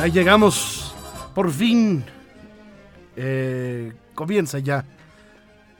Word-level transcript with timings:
Ya 0.00 0.06
llegamos, 0.06 0.94
por 1.34 1.50
fin. 1.50 2.02
Eh, 3.16 3.92
comienza 4.14 4.58
ya 4.58 4.86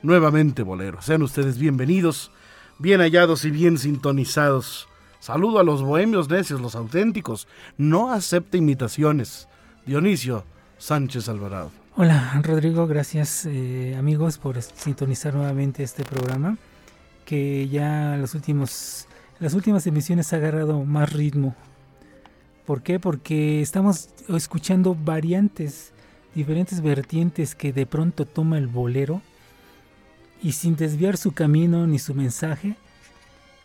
nuevamente 0.03 0.61
Bolero. 0.61 1.01
Sean 1.01 1.23
ustedes 1.23 1.57
bienvenidos, 1.57 2.31
bien 2.77 3.01
hallados 3.01 3.45
y 3.45 3.49
bien 3.49 3.79
sintonizados. 3.79 4.87
Saludo 5.19 5.57
a 5.57 5.63
los 5.63 5.81
bohemios 5.81 6.29
necios, 6.29 6.61
los 6.61 6.75
auténticos. 6.75 7.47
No 7.79 8.11
acepte 8.13 8.59
imitaciones. 8.59 9.47
Dionisio 9.87 10.43
Sánchez 10.77 11.27
Alvarado. 11.27 11.71
Hola 11.95 12.39
Rodrigo, 12.43 12.85
gracias 12.85 13.47
eh, 13.47 13.95
amigos 13.97 14.37
por 14.37 14.61
sintonizar 14.61 15.33
nuevamente 15.33 15.81
este 15.81 16.05
programa 16.05 16.59
que 17.25 17.67
ya 17.69 18.17
los 18.17 18.35
últimos, 18.35 19.07
las 19.39 19.55
últimas 19.55 19.87
emisiones 19.87 20.31
ha 20.31 20.35
agarrado 20.35 20.83
más 20.83 21.11
ritmo, 21.11 21.55
¿Por 22.65 22.83
qué? 22.83 22.99
Porque 22.99 23.61
estamos 23.61 24.09
escuchando 24.29 24.95
variantes, 24.95 25.93
diferentes 26.35 26.81
vertientes 26.81 27.55
que 27.55 27.73
de 27.73 27.85
pronto 27.85 28.25
toma 28.25 28.57
el 28.57 28.67
bolero 28.67 29.21
y 30.43 30.53
sin 30.53 30.75
desviar 30.75 31.17
su 31.17 31.31
camino 31.31 31.87
ni 31.87 31.97
su 31.99 32.13
mensaje, 32.13 32.75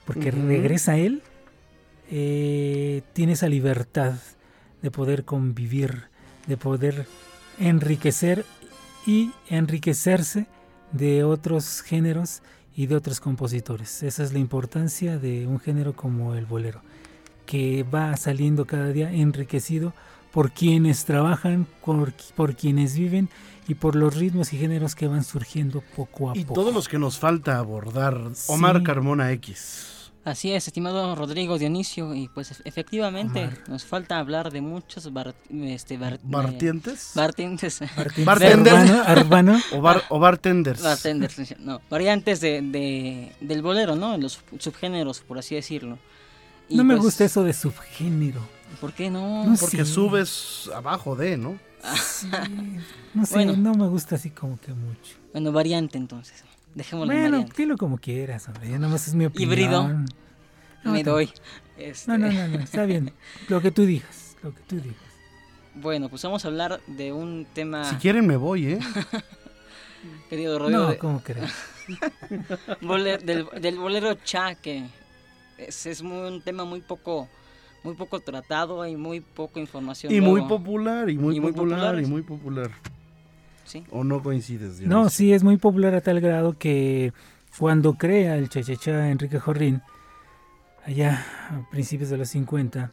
porque 0.07 0.31
regresa 0.31 0.93
a 0.93 0.99
él, 0.99 1.23
eh, 2.11 3.03
tiene 3.13 3.33
esa 3.33 3.49
libertad 3.49 4.15
de 4.83 4.91
poder 4.91 5.25
convivir, 5.25 6.05
de 6.47 6.57
poder 6.57 7.07
enriquecer 7.59 8.45
y 9.07 9.33
enriquecerse 9.49 10.47
de 10.93 11.25
otros 11.25 11.83
géneros 11.83 12.43
y 12.75 12.87
de 12.87 12.97
otros 12.97 13.21
compositores. 13.21 14.03
Esa 14.03 14.23
es 14.23 14.33
la 14.33 14.39
importancia 14.39 15.19
de 15.19 15.47
un 15.47 15.61
género 15.61 15.95
como 15.95 16.35
el 16.35 16.47
bolero 16.47 16.83
que 17.47 17.85
va 17.85 18.17
saliendo 18.17 18.67
cada 18.67 18.89
día 18.89 19.11
enriquecido 19.13 19.95
por 20.37 20.53
quienes 20.53 21.07
trabajan, 21.07 21.67
por, 21.83 22.13
por, 22.35 22.57
quienes 22.57 22.99
viven 22.99 23.31
y 23.69 23.75
por 23.75 23.97
los 23.97 24.15
ritmos 24.15 24.53
y 24.53 24.59
géneros 24.59 24.95
que 24.95 25.09
van 25.09 25.25
surgiendo 25.25 25.83
poco 25.97 26.29
a 26.29 26.35
poco. 26.35 26.39
Y 26.39 26.45
todos 26.45 26.75
los 26.75 26.89
que 26.89 26.99
nos 26.99 27.19
falta 27.19 27.57
abordar, 27.57 28.21
Omar 28.49 28.83
Carmona 28.83 29.33
X. 29.33 30.11
Así 30.25 30.53
es, 30.53 30.67
estimado 30.67 31.15
Rodrigo 31.15 31.57
Dionisio, 31.57 32.13
y 32.13 32.29
pues 32.29 32.61
efectivamente 32.65 33.49
nos 33.69 33.85
falta 33.87 34.19
hablar 34.19 34.51
de 34.51 34.61
muchos 34.61 35.09
este, 35.51 35.97
¿Bartientes? 35.97 37.13
bartientes. 37.15 37.81
¿Bartenders? 38.25 39.73
o, 39.73 39.81
bar, 39.81 40.03
o 40.11 40.19
bartenders. 40.19 40.83
Bartenders, 40.83 41.55
no, 41.61 41.81
variantes 41.89 42.41
de, 42.41 42.61
de, 42.61 43.33
del 43.41 43.63
bolero, 43.63 43.95
¿no? 43.95 44.19
Los 44.19 44.41
subgéneros, 44.59 45.21
por 45.21 45.39
así 45.39 45.55
decirlo 45.55 45.97
no 46.71 46.85
me 46.85 46.95
pues 46.95 47.05
gusta 47.05 47.25
eso 47.25 47.45
de 47.45 47.53
subgénero. 47.53 48.41
¿Por 48.81 48.93
qué 48.93 49.11
no? 49.11 49.55
Porque 49.61 49.85
subes 49.85 50.71
abajo 50.75 51.17
de, 51.17 51.37
¿no? 51.37 51.59
no 53.15 53.27
sé, 53.27 53.47
no 53.47 53.75
me 53.75 53.87
gusta 53.89 54.17
así 54.17 54.31
como 54.31 54.59
que 54.61 54.73
mucho. 54.73 55.17
Bueno, 55.33 55.53
variante 55.53 55.99
entonces. 55.99 56.45
Dejémoslo 56.75 57.13
bueno, 57.15 57.47
dilo 57.57 57.79
como 57.79 57.97
quieras, 57.97 58.49
hombre. 58.49 58.71
Ya 58.71 58.79
más 58.79 59.09
es 59.09 59.15
mi 59.15 59.25
opinión. 59.25 59.51
Híbrido. 59.51 60.05
me 60.85 61.03
doy. 61.03 61.31
Este... 61.79 62.11
No, 62.11 62.19
no, 62.19 62.31
no, 62.31 62.49
no, 62.49 62.59
está 62.59 62.85
bien. 62.85 63.13
Lo 63.49 63.63
que 63.63 63.71
tú 63.71 63.87
digas, 63.87 64.37
lo 64.43 64.55
que 64.55 64.63
tú 64.63 64.77
digas. 64.77 64.97
Bueno, 65.75 66.09
pues 66.09 66.23
vamos 66.23 66.45
a 66.45 66.49
hablar 66.49 66.81
de 66.87 67.13
un 67.13 67.47
tema... 67.53 67.85
Si 67.85 67.97
quieren 67.97 68.27
me 68.27 68.37
voy, 68.37 68.73
¿eh? 68.73 68.79
Querido 70.31 70.59
Rodrigo. 70.59 70.89
No, 70.89 70.99
¿cómo 70.99 71.23
crees? 71.23 71.53
del, 73.25 73.49
del 73.61 73.79
bolero 73.79 74.15
cha 74.15 74.55
que 74.55 74.87
es, 75.59 75.87
es 75.87 76.01
un 76.01 76.43
tema 76.43 76.65
muy 76.65 76.81
poco 76.81 77.29
muy 77.87 77.95
poco 77.95 78.21
tratado 78.21 78.87
y 78.87 78.97
muy 78.97 79.21
poca 79.21 79.61
información. 79.61 80.13
Y 80.13 80.21
muy 80.21 80.43
popular, 80.43 81.09
y 81.09 81.17
muy, 81.17 81.41
popular, 81.41 82.01
y 82.01 82.07
muy 82.07 82.23
popular. 82.23 82.71
¿Sí? 83.65 83.85
¿O 83.91 84.05
no 84.05 84.23
coincides? 84.23 84.81
No, 84.81 85.09
sí, 85.09 85.33
es 85.33 85.43
muy 85.43 85.57
popular 85.57 85.95
a 85.95 86.01
tal 86.01 86.21
grado 86.21 86.59
que 86.59 87.13
cuando 87.59 87.95
crea 87.95 88.37
el 88.37 88.49
chachachá 88.49 89.09
Enrique 89.09 89.39
Jorrín, 89.39 89.83
allá 90.85 91.25
a 91.51 91.71
principios 91.71 92.11
de 92.11 92.17
los 92.17 92.29
50, 92.29 92.91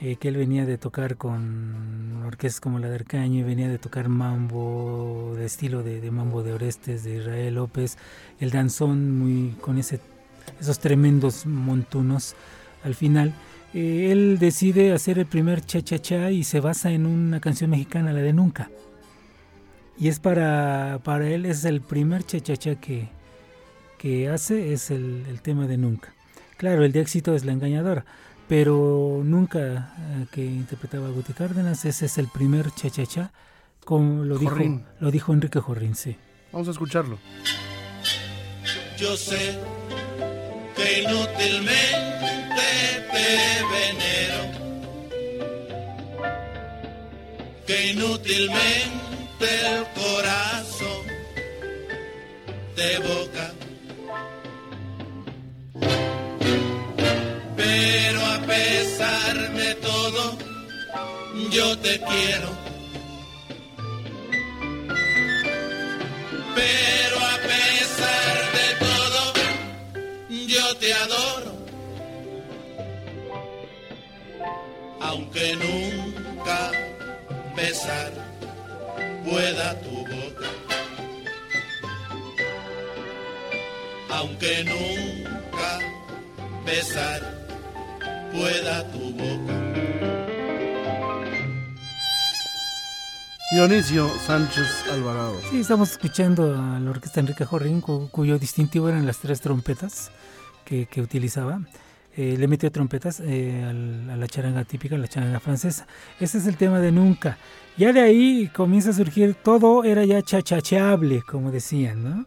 eh, 0.00 0.16
que 0.16 0.28
él 0.28 0.36
venía 0.36 0.64
de 0.64 0.78
tocar 0.78 1.16
con 1.16 2.22
orquestas 2.24 2.60
como 2.60 2.78
la 2.78 2.88
de 2.88 2.96
Arcaño 2.96 3.40
y 3.40 3.42
venía 3.42 3.68
de 3.68 3.78
tocar 3.78 4.08
mambo 4.08 5.34
de 5.36 5.44
estilo 5.44 5.82
de, 5.82 6.00
de 6.00 6.10
mambo 6.10 6.42
de 6.42 6.52
Orestes, 6.52 7.02
de 7.04 7.16
Israel 7.16 7.54
López, 7.54 7.98
el 8.40 8.50
danzón 8.50 9.18
muy 9.18 9.52
con 9.60 9.78
ese 9.78 10.00
esos 10.60 10.78
tremendos 10.78 11.46
montunos 11.46 12.34
al 12.84 12.94
final. 12.94 13.34
Eh, 13.74 14.10
él 14.10 14.38
decide 14.38 14.92
hacer 14.92 15.18
el 15.18 15.26
primer 15.26 15.64
cha-cha-cha 15.64 16.30
y 16.30 16.44
se 16.44 16.60
basa 16.60 16.92
en 16.92 17.06
una 17.06 17.40
canción 17.40 17.70
mexicana, 17.70 18.12
la 18.12 18.20
de 18.20 18.32
Nunca. 18.32 18.70
Y 19.98 20.08
es 20.08 20.20
para, 20.20 21.00
para 21.04 21.28
él, 21.28 21.46
es 21.46 21.64
el 21.64 21.80
primer 21.80 22.24
cha-cha-cha 22.24 22.76
que, 22.76 23.08
que 23.98 24.28
hace, 24.28 24.72
es 24.72 24.90
el, 24.90 25.40
tema 25.42 25.66
de 25.66 25.76
Nunca. 25.76 26.14
Claro, 26.56 26.84
el 26.84 26.92
de 26.92 27.00
éxito 27.00 27.34
es 27.34 27.44
La 27.44 27.52
Engañadora, 27.52 28.04
pero 28.48 29.20
Nunca, 29.24 29.94
eh, 29.98 30.26
que 30.30 30.44
interpretaba 30.44 31.10
Guti 31.10 31.32
Cárdenas, 31.32 31.84
ese 31.84 32.06
es 32.06 32.18
el 32.18 32.28
primer 32.28 32.70
cha-cha-cha, 32.70 33.32
como 33.84 34.24
lo 34.24 34.38
dijo, 34.38 34.56
lo 35.00 35.10
dijo 35.10 35.32
Enrique 35.32 35.60
Jorrín, 35.60 35.94
sí. 35.94 36.16
Vamos 36.52 36.68
a 36.68 36.70
escucharlo. 36.70 37.18
Yo 38.98 39.16
sé 39.16 39.58
que 40.86 41.00
inútilmente 41.00 42.68
te 43.12 43.30
venero, 43.74 44.42
que 47.66 47.76
inútilmente 47.92 49.48
el 49.66 49.84
corazón 50.00 51.02
te 52.76 52.98
boca. 52.98 53.46
Pero 57.56 58.26
a 58.26 58.38
pesar 58.46 59.52
de 59.54 59.74
todo, 59.76 60.38
yo 61.50 61.78
te 61.78 62.00
quiero. 62.00 62.50
Pero 66.54 67.16
a 67.18 67.36
pesar 67.48 68.25
te 70.80 70.92
adoro, 70.92 71.52
aunque 75.00 75.56
nunca 75.56 76.70
besar 77.56 78.12
pueda 79.24 79.80
tu 79.80 79.90
boca, 79.90 80.48
aunque 84.10 84.64
nunca 84.64 85.78
besar 86.64 87.20
pueda 88.32 88.84
tu 88.92 89.10
boca. 89.12 89.62
Dionisio 93.52 94.10
Sánchez 94.26 94.66
Alvarado. 94.92 95.40
Sí, 95.50 95.60
estamos 95.60 95.92
escuchando 95.92 96.54
a 96.56 96.80
la 96.80 96.90
orquesta 96.90 97.20
Enrique 97.20 97.44
Jorrín, 97.44 97.80
cuyo 97.80 98.38
distintivo 98.38 98.88
eran 98.88 99.06
las 99.06 99.18
tres 99.18 99.40
trompetas 99.40 100.10
que, 100.66 101.00
utilizaba. 101.00 101.60
Eh, 102.16 102.36
le 102.38 102.48
metió 102.48 102.70
trompetas 102.72 103.20
eh, 103.20 103.62
a 103.62 104.16
la 104.16 104.26
charanga 104.26 104.64
típica, 104.64 104.96
la 104.96 105.06
charanga 105.06 105.38
francesa. 105.38 105.86
Ese 106.18 106.38
es 106.38 106.46
el 106.46 106.56
tema 106.56 106.80
de 106.80 106.90
nunca. 106.90 107.38
Ya 107.76 107.92
de 107.92 108.00
ahí 108.00 108.50
comienza 108.54 108.90
a 108.90 108.94
surgir, 108.94 109.34
todo 109.34 109.84
era 109.84 110.04
ya 110.04 110.22
chachacheable, 110.22 111.22
como 111.22 111.50
decían, 111.50 112.02
¿no? 112.02 112.26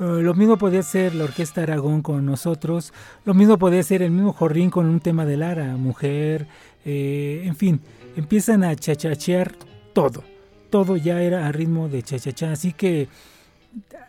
Eh, 0.00 0.22
lo 0.22 0.34
mismo 0.34 0.56
podía 0.56 0.82
ser 0.82 1.14
la 1.14 1.24
Orquesta 1.24 1.62
Aragón 1.62 2.02
con 2.02 2.24
nosotros, 2.24 2.92
lo 3.24 3.34
mismo 3.34 3.58
podía 3.58 3.82
ser 3.82 4.02
el 4.02 4.12
mismo 4.12 4.32
Jorrín 4.32 4.70
con 4.70 4.86
un 4.86 5.00
tema 5.00 5.24
de 5.24 5.36
Lara, 5.36 5.76
mujer, 5.76 6.46
en 6.84 7.56
fin, 7.56 7.80
empiezan 8.16 8.62
a 8.62 8.76
chachachear 8.76 9.52
todo, 9.92 10.22
todo 10.70 10.96
ya 10.96 11.22
era 11.22 11.46
a 11.46 11.52
ritmo 11.52 11.88
de 11.88 12.02
cha-cha-cha, 12.02 12.52
así 12.52 12.72
que 12.72 13.08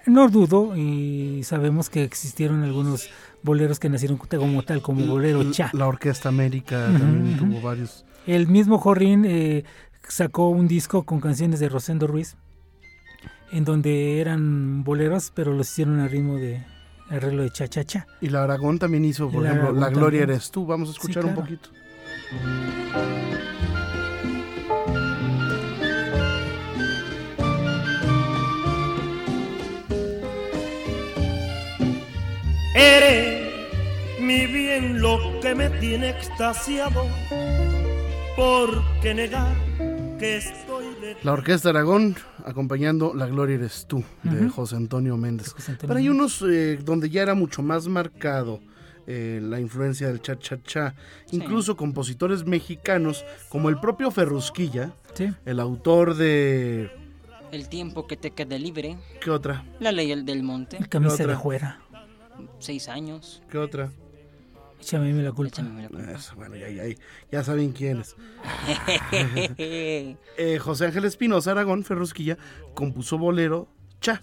no 0.06 0.30
dudo 0.30 0.76
y 0.76 1.42
sabemos 1.44 1.90
que 1.90 2.04
existieron 2.04 2.64
algunos 2.64 3.10
boleros 3.44 3.80
que 3.80 3.90
nacieron 3.90 4.18
como 4.18 4.64
tal, 4.64 4.82
como 4.82 5.06
bolero 5.06 5.52
cha. 5.52 5.70
La 5.74 5.88
Orquesta 5.88 6.30
América 6.30 6.88
también 6.92 7.38
tuvo 7.38 7.62
varios. 7.62 8.06
El 8.26 8.48
mismo 8.48 8.80
Jorrín 8.80 9.24
eh, 9.26 9.64
sacó 10.08 10.50
un 10.50 10.68
disco 10.68 11.04
con 11.04 11.20
canciones 11.22 11.60
de 11.60 11.70
Rosendo 11.70 12.08
Ruiz, 12.08 12.38
en 13.52 13.64
donde 13.66 14.20
eran 14.20 14.84
boleros, 14.84 15.32
pero 15.34 15.54
los 15.54 15.70
hicieron 15.70 16.00
a 16.00 16.08
ritmo 16.08 16.38
de 16.38 16.64
arreglo 17.10 17.44
de 17.44 17.52
cha-cha-cha. 17.52 18.08
Y 18.22 18.30
la 18.30 18.44
Aragón 18.44 18.80
también 18.80 19.06
hizo, 19.06 19.30
por 19.30 19.46
ejemplo, 19.46 19.66
Aragón 19.70 19.82
La 19.82 19.90
Gloria 19.90 20.22
también. 20.22 20.38
eres 20.38 20.52
tú. 20.52 20.66
Vamos 20.66 20.90
a 20.90 20.92
escuchar 20.94 21.26
un 21.26 21.34
claro. 21.34 21.48
poquito. 21.48 21.70
Eres 32.76 34.20
mi 34.20 34.46
bien 34.48 35.02
lo 35.02 35.18
que 35.42 35.56
me 35.56 35.70
tiene 35.70 36.10
extasiado. 36.10 37.06
¿Por 38.36 38.84
qué 39.02 39.14
negar 39.14 39.56
que 40.20 40.38
estoy 40.38 40.86
de 41.00 41.16
La 41.24 41.32
Orquesta 41.32 41.70
Aragón 41.70 42.16
acompañando 42.46 43.14
La 43.14 43.28
Gloria 43.28 43.56
eres 43.56 43.86
tú, 43.88 44.04
de. 44.24 44.50
José 44.50 44.76
Antonio 44.76 45.16
Méndez. 45.16 45.54
José 45.54 45.72
Antonio 45.72 45.88
Pero 45.88 46.00
hay 46.00 46.10
unos 46.10 46.42
eh, 46.42 46.78
donde 46.84 47.10
ya 47.10 47.22
era 47.22 47.34
mucho 47.34 47.62
más 47.62 47.88
marcado 47.88 48.60
eh, 49.08 49.40
la 49.42 49.60
influencia 49.62 50.08
del 50.08 50.22
cha-cha-cha. 50.22 50.96
Sí. 51.28 51.38
Incluso 51.38 51.78
compositores 51.78 52.46
mexicanos 52.46 53.24
como 53.48 53.70
el 53.70 53.80
propio 53.80 54.12
Ferrusquilla, 54.12 54.92
Sí. 55.14 55.32
el 55.46 55.62
autor 55.62 56.16
de... 56.16 56.92
El 57.54 57.70
tiempo 57.70 58.06
que 58.06 58.18
te 58.18 58.32
quede 58.32 58.60
libre. 58.60 58.98
¿Qué 59.22 59.30
otra? 59.32 59.64
La 59.80 59.94
ley 59.94 60.14
del 60.24 60.44
monte. 60.44 60.76
El 60.76 60.90
camisa 60.90 61.26
de 61.26 61.36
juera. 61.36 61.80
Seis 62.60 62.88
años. 62.90 63.42
¿Qué 63.50 63.58
otra? 63.58 63.92
Échame 64.80 65.10
a 65.10 65.14
mí 65.14 65.22
la 65.24 65.32
culpa. 65.32 65.50
Échame 65.62 65.84
la 65.84 65.90
culpa. 65.90 66.12
Eso, 66.12 66.36
bueno, 66.36 66.56
ya, 66.56 66.70
ya, 66.70 66.84
ya 67.32 67.44
saben 67.44 67.72
quiénes. 67.72 68.16
Eh, 69.58 70.60
José 70.60 70.86
Ángel 70.88 71.06
Espinosa 71.06 71.52
Aragón 71.52 71.84
Ferrusquilla 71.84 72.38
compuso 72.74 73.18
bolero 73.18 73.68
cha. 74.02 74.22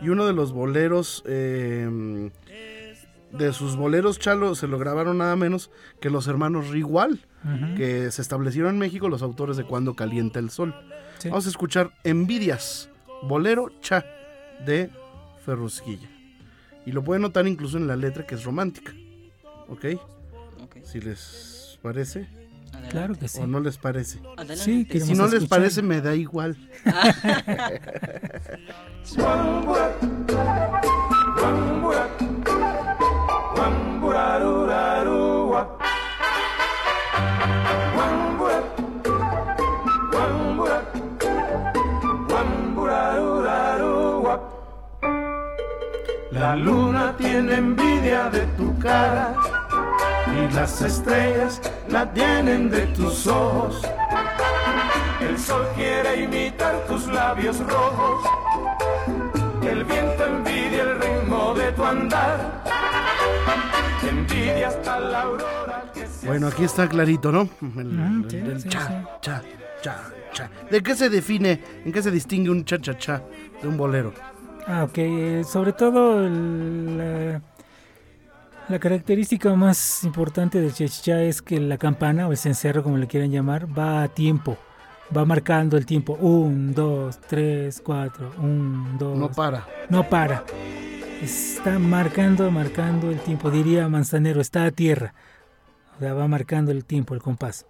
Y 0.00 0.08
uno 0.08 0.26
de 0.26 0.32
los 0.32 0.52
boleros, 0.52 1.22
eh, 1.26 2.30
de 3.32 3.52
sus 3.52 3.76
boleros 3.76 4.18
cha, 4.18 4.34
lo- 4.34 4.54
se 4.54 4.66
lo 4.66 4.78
grabaron 4.78 5.18
nada 5.18 5.36
menos 5.36 5.70
que 6.00 6.10
los 6.10 6.26
hermanos 6.26 6.68
Rigual, 6.70 7.24
que 7.76 8.10
se 8.10 8.20
establecieron 8.22 8.72
en 8.74 8.78
México, 8.78 9.08
los 9.08 9.22
autores 9.22 9.56
de 9.56 9.64
Cuando 9.64 9.94
Calienta 9.94 10.38
el 10.40 10.50
Sol. 10.50 10.74
Sí. 11.18 11.28
Vamos 11.28 11.46
a 11.46 11.50
escuchar 11.50 11.92
Envidias, 12.04 12.90
bolero 13.22 13.70
cha 13.80 14.04
de 14.66 14.90
Ferrusquilla. 15.44 16.08
Y 16.86 16.92
lo 16.92 17.04
pueden 17.04 17.22
notar 17.22 17.46
incluso 17.46 17.76
en 17.78 17.86
la 17.86 17.96
letra 17.96 18.26
que 18.26 18.34
es 18.34 18.44
romántica. 18.44 18.92
¿Ok? 19.68 19.86
Si 20.84 21.00
les 21.00 21.78
parece 21.82 22.26
adelante. 22.72 22.90
Claro 22.90 23.14
que 23.14 23.28
sí. 23.28 23.40
o 23.40 23.46
no 23.46 23.60
les 23.60 23.78
parece. 23.78 24.18
Adelante. 24.36 24.64
Sí, 24.64 24.86
Si 25.00 25.14
no 25.14 25.28
les 25.28 25.46
parece, 25.46 25.82
me 25.82 26.00
da 26.00 26.14
igual. 26.14 26.56
La 46.42 46.56
luna 46.56 47.14
tiene 47.16 47.54
envidia 47.54 48.28
de 48.28 48.40
tu 48.58 48.76
cara 48.80 49.32
y 50.26 50.52
las 50.52 50.82
estrellas 50.82 51.60
la 51.88 52.12
tienen 52.12 52.68
de 52.68 52.86
tus 52.88 53.28
ojos. 53.28 53.80
El 55.20 55.38
sol 55.38 55.64
quiere 55.76 56.24
imitar 56.24 56.74
tus 56.88 57.06
labios 57.06 57.60
rojos. 57.60 58.24
El 59.62 59.84
viento 59.84 60.26
envidia 60.26 60.82
el 60.82 61.00
ritmo 61.00 61.54
de 61.54 61.70
tu 61.72 61.84
andar. 61.84 62.64
Envidia 64.02 64.66
hasta 64.66 64.98
la 64.98 65.22
aurora 65.22 65.84
que 65.94 66.06
se 66.08 66.26
Bueno, 66.26 66.48
aquí 66.48 66.64
está 66.64 66.88
clarito, 66.88 67.30
¿no? 67.30 67.42
El, 67.76 68.26
sí, 68.28 68.36
el- 68.36 68.50
el 68.50 68.60
sí, 68.62 68.68
cha, 68.68 68.80
sí. 68.88 68.94
cha, 69.20 69.42
cha, 69.80 69.96
cha. 70.32 70.50
¿De 70.68 70.82
qué 70.82 70.96
se 70.96 71.08
define, 71.08 71.62
en 71.84 71.92
qué 71.92 72.02
se 72.02 72.10
distingue 72.10 72.50
un 72.50 72.64
cha, 72.64 72.80
cha, 72.80 72.98
cha 72.98 73.22
de 73.62 73.68
un 73.68 73.76
bolero? 73.76 74.12
Ah, 74.66 74.84
ok. 74.84 75.44
sobre 75.44 75.72
todo 75.72 76.24
el, 76.24 76.98
la, 76.98 77.42
la 78.68 78.78
característica 78.78 79.54
más 79.54 80.04
importante 80.04 80.60
del 80.60 80.72
cha 80.72 81.22
es 81.22 81.42
que 81.42 81.60
la 81.60 81.78
campana 81.78 82.28
o 82.28 82.30
el 82.30 82.38
cencerro, 82.38 82.82
como 82.82 82.96
le 82.96 83.06
quieran 83.06 83.30
llamar, 83.30 83.66
va 83.76 84.02
a 84.02 84.08
tiempo. 84.08 84.56
Va 85.14 85.24
marcando 85.24 85.76
el 85.76 85.84
tiempo. 85.84 86.14
Un, 86.14 86.72
dos, 86.72 87.20
tres, 87.28 87.82
cuatro. 87.84 88.32
Un, 88.38 88.96
dos. 88.98 89.18
No 89.18 89.30
para. 89.30 89.66
no 89.90 90.08
para. 90.08 90.44
Está 91.20 91.78
marcando, 91.78 92.50
marcando 92.50 93.10
el 93.10 93.20
tiempo. 93.20 93.50
Diría 93.50 93.88
Manzanero, 93.88 94.40
está 94.40 94.64
a 94.64 94.70
tierra. 94.70 95.12
O 95.96 96.00
sea, 96.00 96.14
va 96.14 96.26
marcando 96.28 96.72
el 96.72 96.84
tiempo, 96.84 97.14
el 97.14 97.20
compás. 97.20 97.66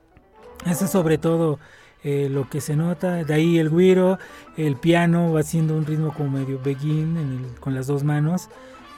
Eso 0.67 0.85
es 0.85 0.91
sobre 0.91 1.19
todo 1.19 1.59
eh, 2.05 2.29
lo 2.31 2.49
que 2.49 2.61
se 2.61 2.77
nota. 2.77 3.25
De 3.25 3.35
ahí 3.35 3.59
el 3.59 3.71
güiro, 3.71 4.19
el 4.57 4.77
piano 4.77 5.33
va 5.33 5.41
haciendo 5.41 5.77
un 5.77 5.87
ritmo 5.87 6.13
como 6.15 6.31
medio 6.31 6.61
begin 6.63 7.17
en 7.17 7.33
el- 7.33 7.61
con 7.61 7.75
las 7.75 7.87
dos 7.87 8.03
manos. 8.05 8.49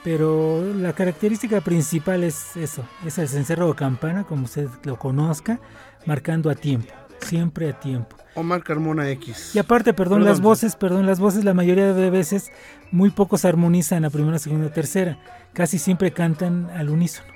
Pero 0.03 0.63
la 0.75 0.93
característica 0.93 1.61
principal 1.61 2.23
es 2.23 2.55
eso, 2.57 2.83
es 3.05 3.17
el 3.17 3.27
cencerro 3.27 3.69
o 3.69 3.75
campana, 3.75 4.23
como 4.23 4.43
usted 4.45 4.67
lo 4.83 4.99
conozca, 4.99 5.59
marcando 6.05 6.51
a 6.51 6.55
tiempo, 6.55 6.93
siempre 7.21 7.69
a 7.69 7.79
tiempo. 7.79 8.15
Omar 8.35 8.63
Carmona 8.63 9.09
X. 9.09 9.55
Y 9.55 9.59
aparte, 9.59 9.93
perdón, 9.93 10.19
Perdón. 10.19 10.29
las 10.29 10.41
voces, 10.41 10.75
perdón, 10.75 11.07
las 11.07 11.19
voces 11.19 11.43
la 11.43 11.53
mayoría 11.55 11.93
de 11.93 12.09
veces 12.11 12.51
muy 12.91 13.09
pocos 13.09 13.45
armonizan 13.45 14.03
la 14.03 14.09
primera, 14.11 14.37
segunda, 14.37 14.71
tercera. 14.71 15.17
Casi 15.53 15.79
siempre 15.79 16.11
cantan 16.11 16.69
al 16.75 16.89
unísono. 16.89 17.27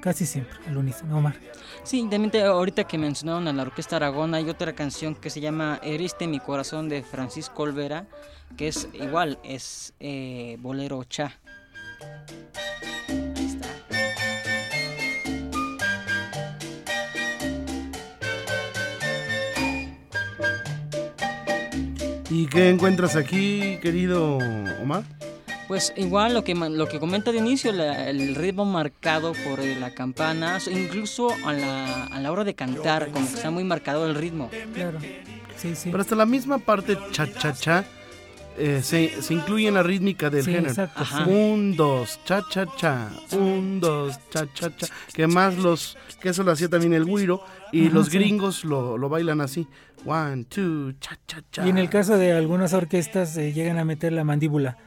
Casi 0.00 0.26
siempre 0.26 0.56
al 0.66 0.76
unísono, 0.76 1.18
Omar. 1.18 1.34
Sí, 1.82 2.02
también 2.10 2.30
te- 2.30 2.42
ahorita 2.42 2.84
que 2.84 2.96
mencionaron 2.98 3.48
a 3.48 3.52
la 3.52 3.62
Orquesta 3.62 3.96
Aragón, 3.96 4.34
hay 4.34 4.48
otra 4.48 4.72
canción 4.74 5.14
que 5.14 5.28
se 5.28 5.40
llama 5.40 5.80
Heriste 5.82 6.26
mi 6.28 6.38
corazón 6.38 6.88
de 6.88 7.02
Francisco 7.02 7.64
Olvera, 7.64 8.06
que 8.56 8.68
es 8.68 8.88
igual, 8.94 9.38
es 9.42 9.92
eh, 10.00 10.56
bolero 10.60 11.02
cha. 11.04 11.36
Ahí 13.08 13.44
está. 13.46 13.68
¿Y 22.30 22.46
qué 22.46 22.68
encuentras 22.68 23.16
aquí, 23.16 23.78
querido 23.82 24.36
Omar? 24.82 25.04
Pues 25.68 25.92
igual 25.96 26.32
lo 26.34 26.42
que 26.44 26.54
lo 26.54 26.88
que 26.88 26.98
comenta 26.98 27.30
de 27.30 27.38
inicio, 27.38 27.72
la- 27.72 28.08
el 28.08 28.34
ritmo 28.34 28.64
marcado 28.64 29.32
por 29.46 29.60
eh, 29.60 29.76
la 29.78 29.92
campana, 29.94 30.58
so- 30.60 30.70
incluso 30.70 31.28
a 31.44 31.52
la, 31.52 32.04
a 32.06 32.20
la 32.20 32.32
hora 32.32 32.42
de 32.44 32.54
cantar, 32.54 33.10
como 33.10 33.26
que 33.28 33.34
está 33.34 33.50
muy 33.50 33.64
marcado 33.64 34.06
el 34.06 34.14
ritmo. 34.14 34.50
Claro. 34.74 34.98
Sí, 35.56 35.74
sí. 35.74 35.90
Pero 35.90 36.00
hasta 36.00 36.16
la 36.16 36.24
misma 36.24 36.58
parte 36.58 36.96
cha, 37.12 37.30
cha, 37.32 37.52
cha 37.52 37.84
eh, 38.56 38.80
se, 38.82 39.20
se 39.20 39.34
incluye 39.34 39.68
en 39.68 39.74
la 39.74 39.82
rítmica 39.82 40.30
del 40.30 40.42
Sí, 40.44 40.52
género. 40.52 40.70
exacto. 40.70 41.04
Un, 41.28 41.76
dos, 41.76 42.18
cha, 42.24 42.42
cha, 42.48 42.64
cha. 42.76 43.10
Un, 43.32 43.78
dos, 43.78 44.18
cha, 44.30 44.46
cha, 44.54 44.74
cha. 44.74 44.86
Que 45.12 45.26
más 45.26 45.56
los. 45.58 45.98
Que 46.20 46.30
eso 46.30 46.42
lo 46.44 46.52
hacía 46.52 46.68
también 46.68 46.94
el 46.94 47.04
güiro. 47.04 47.42
Y 47.72 47.86
Ajá, 47.86 47.94
los 47.94 48.06
sí. 48.08 48.18
gringos 48.18 48.64
lo, 48.64 48.96
lo 48.96 49.08
bailan 49.10 49.40
así. 49.42 49.66
One, 50.06 50.44
two, 50.44 50.92
cha, 50.98 51.18
cha, 51.26 51.42
cha. 51.52 51.66
Y 51.66 51.68
en 51.68 51.76
el 51.78 51.90
caso 51.90 52.16
de 52.16 52.32
algunas 52.32 52.72
orquestas 52.72 53.36
eh, 53.36 53.52
llegan 53.52 53.78
a 53.78 53.84
meter 53.84 54.12
la 54.12 54.24
mandíbula, 54.24 54.78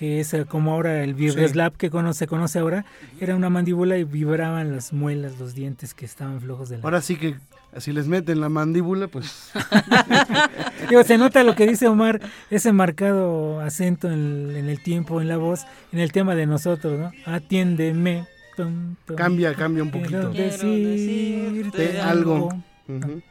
que 0.00 0.18
es 0.18 0.32
eh, 0.32 0.46
como 0.46 0.72
ahora 0.72 1.04
el 1.04 1.12
vibreslap 1.12 1.76
que 1.76 1.90
cono- 1.90 2.14
se 2.14 2.26
conoce 2.26 2.58
ahora, 2.58 2.86
era 3.20 3.36
una 3.36 3.50
mandíbula 3.50 3.98
y 3.98 4.04
vibraban 4.04 4.72
las 4.72 4.94
muelas, 4.94 5.38
los 5.38 5.54
dientes 5.54 5.92
que 5.92 6.06
estaban 6.06 6.40
flojos 6.40 6.70
de 6.70 6.78
la... 6.78 6.84
Ahora 6.84 7.02
sí 7.02 7.16
que. 7.16 7.34
Si 7.76 7.92
les 7.92 8.08
meten 8.08 8.40
la 8.40 8.48
mandíbula, 8.48 9.08
pues. 9.08 9.50
Digo, 10.88 11.02
se 11.04 11.18
nota 11.18 11.44
lo 11.44 11.54
que 11.54 11.66
dice 11.66 11.86
Omar, 11.86 12.18
ese 12.50 12.72
marcado 12.72 13.60
acento 13.60 14.10
en, 14.10 14.56
en 14.56 14.68
el 14.70 14.82
tiempo, 14.82 15.20
en 15.20 15.28
la 15.28 15.36
voz, 15.36 15.66
en 15.92 15.98
el 16.00 16.12
tema 16.12 16.34
de 16.34 16.46
nosotros, 16.46 16.98
¿no? 16.98 17.12
Atiéndeme. 17.26 18.26
tum, 18.56 18.96
tum, 19.04 19.16
Cambia, 19.16 19.54
cambia 19.54 19.82
un 19.82 19.90
poquito. 19.90 20.30
Quiero 20.32 20.66
decirte 20.66 22.00
algo. 22.00 22.50
algo. 22.88 23.22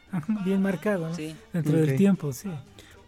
Bien 0.44 0.62
marcado, 0.62 1.08
¿no? 1.08 1.14
Sí. 1.14 1.34
Dentro 1.52 1.76
del 1.76 1.96
tiempo, 1.96 2.32
sí. 2.32 2.48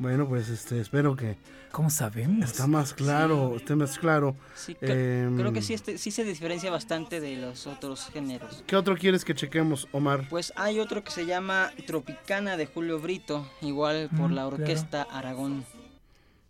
Bueno, 0.03 0.29
pues 0.29 0.49
este, 0.49 0.81
espero 0.81 1.15
que 1.15 1.37
¿Cómo 1.71 1.89
sabemos? 1.91 2.51
está 2.51 2.67
más 2.67 2.93
claro, 2.93 3.55
esté 3.57 3.77
más 3.77 3.99
claro. 3.99 4.35
Sí, 4.55 4.75
cre- 4.75 5.27
Em, 5.27 5.37
creo 5.39 5.53
que 5.53 5.63
sí, 5.63 5.75
este, 5.75 5.97
sí 5.97 6.11
se 6.11 6.25
diferencia 6.25 6.71
bastante 6.73 7.21
de 7.21 7.37
los 7.37 7.69
otros 7.69 8.11
géneros. 8.13 8.65
¿Qué 8.67 8.75
otro 8.77 8.97
quieres 8.97 9.25
que 9.25 9.33
chequemos, 9.35 9.87
Omar? 9.93 10.27
Pues 10.29 10.53
hay 10.57 10.81
otro 10.81 11.05
que 11.05 11.13
se 11.13 11.25
llama 11.25 11.71
Tropicana 11.87 12.57
de 12.57 12.67
Julio 12.67 12.99
Brito, 12.99 13.49
igual 13.63 14.11
por 14.11 14.31
Mm, 14.31 14.35
la 14.35 14.43
claro. 14.43 14.57
orquesta 14.57 15.03
Aragón. 15.03 15.65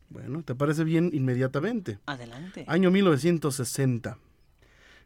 Bueno, 0.09 0.43
¿te 0.43 0.55
parece 0.55 0.83
bien 0.85 1.11
inmediatamente? 1.13 1.99
Adelante. 2.07 2.65
Año 2.67 2.91
1960. 2.91 4.17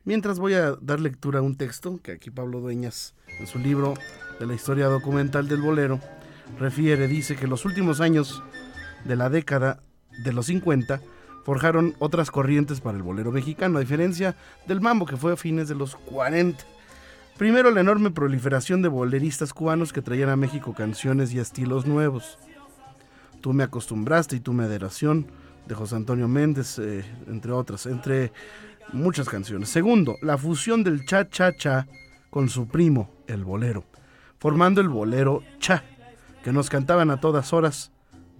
Mientras 0.04 0.38
voy 0.38 0.54
a 0.54 0.76
dar 0.80 1.00
lectura 1.00 1.40
a 1.40 1.42
un 1.42 1.56
texto 1.56 1.98
que 2.00 2.12
aquí 2.12 2.30
Pablo 2.30 2.60
Dueñas, 2.60 3.14
en 3.40 3.46
su 3.48 3.58
libro 3.58 3.94
de 4.38 4.46
la 4.46 4.54
historia 4.54 4.86
documental 4.86 5.48
del 5.48 5.60
bolero, 5.60 6.00
refiere, 6.58 7.08
dice 7.08 7.36
que 7.36 7.46
los 7.46 7.64
últimos 7.64 8.00
años 8.00 8.42
de 9.04 9.16
la 9.16 9.28
década 9.30 9.80
de 10.24 10.32
los 10.32 10.46
50 10.46 11.00
forjaron 11.44 11.94
otras 11.98 12.30
corrientes 12.30 12.80
para 12.80 12.96
el 12.96 13.02
bolero 13.02 13.30
mexicano, 13.30 13.78
a 13.78 13.80
diferencia 13.80 14.36
del 14.66 14.80
mambo 14.80 15.06
que 15.06 15.16
fue 15.16 15.32
a 15.32 15.36
fines 15.36 15.68
de 15.68 15.76
los 15.76 15.94
40. 15.96 16.64
Primero 17.38 17.70
la 17.70 17.82
enorme 17.82 18.10
proliferación 18.10 18.82
de 18.82 18.88
boleristas 18.88 19.52
cubanos 19.52 19.92
que 19.92 20.02
traían 20.02 20.30
a 20.30 20.36
México 20.36 20.74
canciones 20.74 21.32
y 21.32 21.38
estilos 21.38 21.86
nuevos. 21.86 22.38
Tú 23.42 23.52
me 23.52 23.62
acostumbraste 23.62 24.36
y 24.36 24.40
tu 24.40 24.54
moderación 24.54 25.26
de 25.68 25.74
José 25.74 25.96
Antonio 25.96 26.28
Méndez, 26.28 26.78
eh, 26.78 27.04
entre 27.28 27.52
otras, 27.52 27.86
entre 27.86 28.32
muchas 28.92 29.28
canciones. 29.28 29.68
Segundo, 29.68 30.16
la 30.22 30.38
fusión 30.38 30.82
del 30.82 31.04
cha 31.04 31.28
cha 31.28 31.54
cha 31.56 31.86
con 32.30 32.48
su 32.48 32.66
primo, 32.68 33.10
el 33.26 33.44
bolero, 33.44 33.84
formando 34.38 34.80
el 34.80 34.88
bolero 34.88 35.42
cha, 35.58 35.84
que 36.46 36.52
nos 36.52 36.70
cantaban 36.70 37.10
a 37.10 37.18
todas 37.18 37.52
horas 37.52 37.90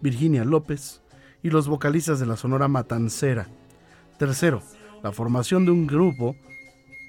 Virginia 0.01 0.45
López 0.45 1.03
y 1.43 1.51
los 1.51 1.67
vocalistas 1.67 2.21
de 2.21 2.27
la 2.27 2.37
Sonora 2.37 2.69
Matancera. 2.69 3.49
Tercero, 4.17 4.63
la 5.03 5.11
formación 5.11 5.65
de 5.65 5.73
un 5.73 5.89
grupo 5.89 6.37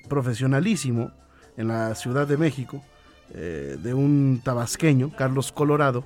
profesionalísimo 0.09 1.11
en 1.55 1.67
la 1.67 1.93
Ciudad 1.93 2.27
de 2.27 2.37
México, 2.37 2.83
eh, 3.29 3.77
de 3.79 3.93
un 3.93 4.41
tabasqueño, 4.43 5.11
Carlos 5.15 5.51
Colorado, 5.51 6.03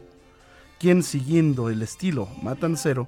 quien 0.77 1.03
siguiendo 1.03 1.69
el 1.69 1.81
estilo 1.83 2.27
matancero, 2.43 3.07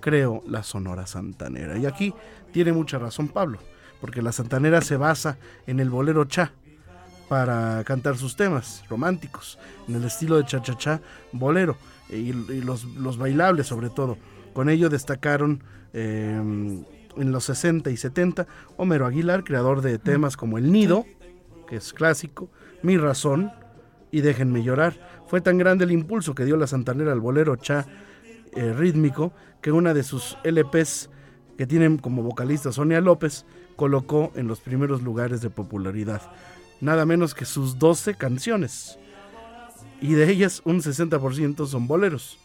creó 0.00 0.42
la 0.48 0.64
Sonora 0.64 1.06
Santanera. 1.06 1.78
Y 1.78 1.86
aquí 1.86 2.12
tiene 2.52 2.72
mucha 2.72 2.98
razón 2.98 3.28
Pablo, 3.28 3.60
porque 4.00 4.20
la 4.20 4.32
Santanera 4.32 4.80
se 4.80 4.96
basa 4.96 5.38
en 5.68 5.78
el 5.78 5.90
bolero 5.90 6.24
cha 6.24 6.54
para 7.30 7.84
cantar 7.84 8.16
sus 8.16 8.34
temas 8.34 8.82
románticos, 8.90 9.56
en 9.86 9.94
el 9.94 10.02
estilo 10.02 10.36
de 10.36 10.44
cha-cha-cha 10.46 11.00
bolero, 11.30 11.76
y, 12.08 12.32
los, 12.32 12.82
los 12.96 13.18
bailables 13.18 13.68
sobre 13.68 13.88
todo. 13.88 14.18
Con 14.52 14.68
ello 14.68 14.88
destacaron 14.88 15.62
eh, 15.92 16.34
en 17.16 17.32
los 17.32 17.44
60 17.44 17.88
y 17.88 17.96
70 17.96 18.48
Homero 18.76 19.06
Aguilar, 19.06 19.44
creador 19.44 19.80
de 19.80 20.00
temas 20.00 20.36
como 20.36 20.58
El 20.58 20.72
Nido, 20.72 21.06
que 21.68 21.76
es 21.76 21.92
clásico, 21.92 22.50
Mi 22.82 22.96
Razón 22.96 23.52
y 24.10 24.22
Déjenme 24.22 24.64
Llorar. 24.64 24.94
Fue 25.28 25.40
tan 25.40 25.56
grande 25.56 25.84
el 25.84 25.92
impulso 25.92 26.34
que 26.34 26.44
dio 26.44 26.56
la 26.56 26.66
Santanera 26.66 27.12
al 27.12 27.20
bolero 27.20 27.54
cha 27.54 27.86
eh, 28.56 28.72
rítmico 28.72 29.32
que 29.60 29.70
una 29.70 29.94
de 29.94 30.02
sus 30.02 30.36
LPs 30.42 31.10
que 31.56 31.68
tienen 31.68 31.96
como 31.98 32.24
vocalista 32.24 32.72
Sonia 32.72 33.00
López 33.00 33.46
colocó 33.76 34.32
en 34.34 34.48
los 34.48 34.58
primeros 34.58 35.02
lugares 35.02 35.42
de 35.42 35.50
popularidad. 35.50 36.22
Nada 36.80 37.04
menos 37.04 37.34
que 37.34 37.44
sus 37.44 37.78
12 37.78 38.14
canciones. 38.14 38.98
Y 40.00 40.14
de 40.14 40.30
ellas 40.30 40.62
un 40.64 40.80
60% 40.80 41.66
son 41.66 41.86
boleros. 41.86 42.38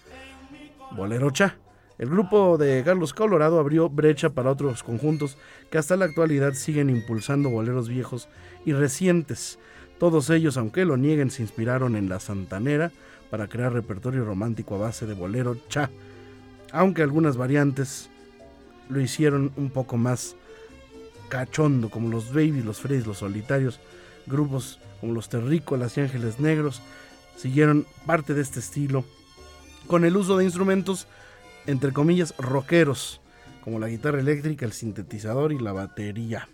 Bolero 0.91 1.31
Cha. 1.31 1.57
El 1.97 2.09
grupo 2.09 2.57
de 2.57 2.83
Carlos 2.83 3.13
Colorado 3.13 3.57
abrió 3.57 3.87
brecha 3.87 4.29
para 4.29 4.51
otros 4.51 4.83
conjuntos 4.83 5.37
que 5.71 5.77
hasta 5.77 5.95
la 5.95 6.05
actualidad 6.05 6.53
siguen 6.53 6.89
impulsando 6.89 7.49
boleros 7.49 7.87
viejos 7.87 8.27
y 8.65 8.73
recientes. 8.73 9.59
Todos 9.97 10.29
ellos, 10.29 10.57
aunque 10.57 10.83
lo 10.83 10.97
nieguen, 10.97 11.31
se 11.31 11.41
inspiraron 11.41 11.95
en 11.95 12.09
la 12.09 12.19
Santanera 12.19 12.91
para 13.29 13.47
crear 13.47 13.71
repertorio 13.71 14.25
romántico 14.25 14.75
a 14.75 14.79
base 14.79 15.05
de 15.05 15.13
bolero 15.13 15.57
cha, 15.69 15.89
aunque 16.73 17.01
algunas 17.01 17.37
variantes 17.37 18.09
lo 18.89 18.99
hicieron 18.99 19.53
un 19.55 19.69
poco 19.69 19.95
más 19.95 20.35
cachondo, 21.29 21.89
como 21.89 22.09
los 22.09 22.33
Baby, 22.33 22.61
los 22.61 22.79
Freys, 22.79 23.07
los 23.07 23.19
Solitarios, 23.19 23.79
grupos 24.27 24.79
como 25.01 25.13
los 25.13 25.29
Terrícolas 25.29 25.97
y 25.97 26.01
Ángeles 26.01 26.39
Negros, 26.39 26.81
siguieron 27.37 27.85
parte 28.05 28.33
de 28.33 28.41
este 28.41 28.59
estilo 28.59 29.03
con 29.87 30.05
el 30.05 30.15
uso 30.17 30.37
de 30.37 30.45
instrumentos, 30.45 31.07
entre 31.67 31.91
comillas, 31.93 32.33
rockeros, 32.37 33.21
como 33.63 33.79
la 33.79 33.87
guitarra 33.87 34.19
eléctrica, 34.19 34.65
el 34.65 34.71
sintetizador 34.73 35.51
y 35.51 35.59
la 35.59 35.73
batería. 35.73 36.47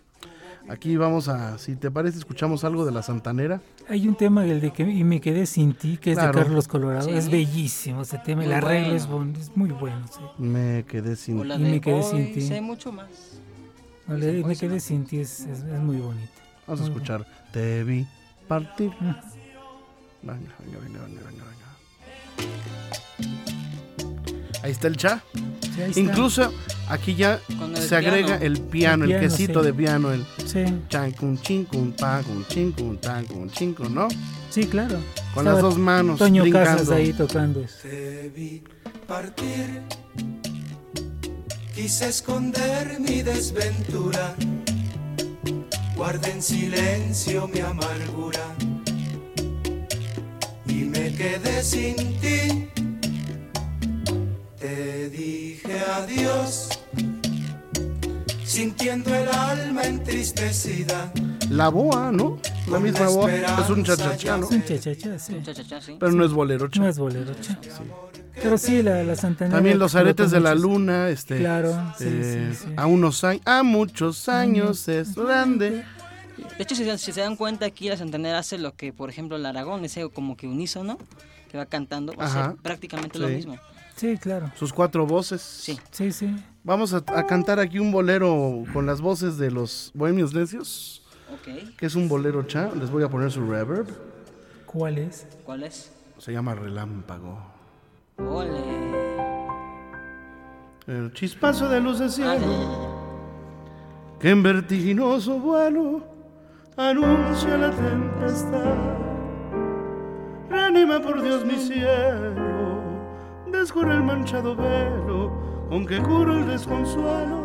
Aquí 0.68 0.96
vamos 0.96 1.28
a, 1.28 1.58
si 1.58 1.74
te 1.74 1.90
parece, 1.90 2.18
escuchamos 2.18 2.62
algo 2.62 2.84
de 2.84 2.92
la 2.92 3.02
Santanera. 3.02 3.60
Hay 3.88 4.06
un 4.06 4.14
tema, 4.14 4.44
el 4.46 4.60
de 4.60 4.72
que 4.72 4.84
y 4.84 5.02
me 5.02 5.20
quedé 5.20 5.44
sin 5.46 5.74
ti, 5.74 5.96
que 5.96 6.12
es 6.12 6.18
Claro. 6.18 6.38
de 6.38 6.44
Carlos 6.44 6.68
Colorado. 6.68 7.02
Sí. 7.08 7.10
Es 7.14 7.28
bellísimo 7.30 8.02
ese 8.02 8.18
tema. 8.18 8.42
el 8.42 8.48
Muy 8.48 8.56
arreglo 8.56 8.86
bueno. 8.90 8.96
es, 8.96 9.06
bon- 9.08 9.36
es 9.40 9.56
muy 9.56 9.70
bueno. 9.70 10.06
sí. 10.08 10.20
Me 10.38 10.84
quedé 10.86 11.16
sin... 11.16 11.46
La 11.48 11.56
y 11.56 11.58
me 11.58 11.80
quedé 11.80 12.02
sin 12.04 12.32
ti. 12.32 12.40
sé 12.42 12.60
mucho 12.60 12.92
más. 12.92 13.08
No, 14.06 14.16
Esa 14.16 14.24
le- 14.26 14.44
me 14.44 14.54
quedé 14.56 14.78
sin 14.78 15.04
ti, 15.04 15.18
es, 15.18 15.40
es- 15.40 15.62
es 15.64 15.80
muy 15.80 15.96
bonito. 15.96 16.30
Vamos 16.66 16.80
a 16.80 16.84
escuchar. 16.84 17.26
Te 17.52 17.84
vi 17.84 18.06
partir. 18.48 18.90
Mm. 19.00 19.14
Venga, 20.22 20.54
venga, 20.60 20.78
venga, 20.78 21.00
venga, 21.00 21.22
venga, 21.22 21.44
venga. 21.44 21.62
Ahí 24.62 24.70
está 24.70 24.86
el 24.88 24.96
cha. 24.96 25.22
Sí, 25.74 25.82
ahí 25.82 25.90
está. 25.90 26.00
Incluso 26.00 26.52
aquí 26.88 27.14
ya 27.16 27.40
se 27.74 27.96
agrega 27.96 28.38
piano. 28.38 28.44
el 28.44 28.60
piano, 28.60 29.04
el, 29.04 29.18
quesito 29.18 29.60
sí. 29.60 29.66
de 29.66 29.74
piano, 29.74 30.12
el 30.12 30.24
Sí, 30.46 30.64
chan, 30.88 31.12
cun, 31.12 31.38
chin, 31.40 31.64
cun, 31.64 31.92
pa, 31.92 32.22
cun, 32.22 32.44
chin, 32.48 32.72
cun, 32.72 32.98
tan, 32.98 33.24
cun, 33.26 33.50
chin, 33.50 33.74
cun, 33.74 33.94
¿no? 33.94 34.08
sí, 34.50 34.66
claro. 34.66 34.98
Con 35.34 35.46
Estaba 35.46 35.52
las 35.54 35.62
dos 35.62 35.78
manos 35.78 36.18
Toño 36.18 36.42
brincando. 36.42 36.70
Casas 36.70 36.90
ahí 36.90 37.12
tocando. 37.12 37.64
Te 37.82 38.28
vi 38.34 38.62
partir, 39.08 39.82
quise 41.74 42.08
esconder 42.08 43.00
mi 43.00 43.22
desventura, 43.22 44.34
guardé 46.02 46.32
en 46.32 46.42
silencio 46.42 47.46
mi 47.46 47.60
amargura 47.60 48.44
y 50.66 50.82
me 50.92 51.14
quedé 51.14 51.62
sin 51.62 51.94
ti. 52.18 52.68
Te 54.58 55.10
dije 55.10 55.78
adiós, 55.94 56.70
sintiendo 58.44 59.14
el 59.14 59.28
alma 59.28 59.84
entristecida. 59.84 61.12
La 61.50 61.68
boa, 61.68 62.10
¿no? 62.10 62.40
La 62.68 62.80
misma 62.80 63.08
boa. 63.08 63.32
Es 63.32 63.70
un 63.70 63.84
chachachá, 63.84 64.38
¿no? 64.38 64.46
Es 64.46 64.50
un 64.50 64.64
cha-cha-cha, 64.64 65.18
sí. 65.20 65.40
Cha, 65.44 65.54
cha, 65.54 65.64
cha, 65.64 65.80
sí. 65.80 65.96
Pero 66.00 66.10
no 66.10 66.24
es 66.24 66.32
bolero. 66.32 66.66
cha. 66.66 66.80
No 66.80 66.88
es 66.88 66.98
bolero, 66.98 67.32
cha. 67.40 67.60
Pero 68.42 68.58
sí, 68.58 68.82
la, 68.82 69.02
la 69.04 69.14
Santanera. 69.16 69.56
También 69.56 69.78
los 69.78 69.94
aretes 69.94 70.30
de 70.30 70.40
la 70.40 70.54
luna, 70.54 71.08
este. 71.08 71.38
Claro, 71.38 71.72
sí, 71.96 72.04
eh, 72.08 72.50
sí, 72.52 72.64
sí. 72.66 72.72
A 72.76 72.86
unos 72.86 73.22
años, 73.24 73.42
a 73.46 73.62
muchos 73.62 74.28
años 74.28 74.88
es 74.88 75.14
grande. 75.14 75.84
De 76.56 76.62
hecho, 76.64 76.74
si, 76.74 76.84
se- 76.84 76.98
si 76.98 77.12
se 77.12 77.20
dan 77.20 77.36
cuenta, 77.36 77.66
aquí 77.66 77.88
la 77.88 77.96
Santanera 77.96 78.38
hace 78.38 78.58
lo 78.58 78.74
que, 78.74 78.92
por 78.92 79.08
ejemplo, 79.10 79.36
el 79.36 79.46
Aragón, 79.46 79.84
ese 79.84 80.08
como 80.10 80.36
que 80.36 80.46
unísono, 80.46 80.98
que 81.50 81.56
va 81.58 81.66
cantando, 81.66 82.12
va 82.14 82.44
a 82.44 82.54
prácticamente 82.54 83.18
lo 83.18 83.28
mismo. 83.28 83.56
Sí, 83.96 84.16
claro. 84.16 84.50
Sus 84.58 84.72
cuatro 84.72 85.06
voces. 85.06 85.40
Sí. 85.42 85.78
Sí, 85.90 86.10
sí. 86.12 86.34
Vamos 86.64 86.94
a, 86.94 86.98
a 87.06 87.26
cantar 87.26 87.60
aquí 87.60 87.78
un 87.78 87.92
bolero 87.92 88.64
con 88.72 88.86
las 88.86 89.00
voces 89.00 89.36
de 89.36 89.50
los 89.50 89.90
Bohemios 89.94 90.32
Necios, 90.34 91.02
Ok. 91.34 91.76
que 91.76 91.86
es 91.86 91.94
un 91.94 92.08
bolero 92.08 92.42
cha. 92.44 92.70
Les 92.74 92.90
voy 92.90 93.02
a 93.04 93.08
poner 93.08 93.30
su 93.30 93.46
reverb. 93.48 93.86
¿Cuál 94.66 94.98
es? 94.98 95.26
¿Cuál 95.44 95.62
es? 95.64 95.92
Se 96.18 96.32
llama 96.32 96.54
Relámpago. 96.54 97.51
Ole. 98.18 98.82
El 100.86 101.12
chispazo 101.12 101.68
de 101.68 101.80
luz 101.80 101.98
de 101.98 102.06
Ah, 102.06 102.08
cielo 102.08 103.02
que 104.18 104.30
en 104.30 104.42
vertiginoso 104.42 105.38
vuelo 105.38 106.00
anuncia 106.76 107.56
la 107.56 107.70
tempestad. 107.70 108.76
Reanima 110.48 111.00
por 111.00 111.20
Dios 111.22 111.44
mi 111.44 111.56
cielo, 111.56 112.80
descubre 113.50 113.94
el 113.94 114.02
manchado 114.02 114.54
velo 114.54 115.66
con 115.68 115.86
que 115.86 116.00
curo 116.00 116.38
el 116.38 116.46
desconsuelo 116.46 117.42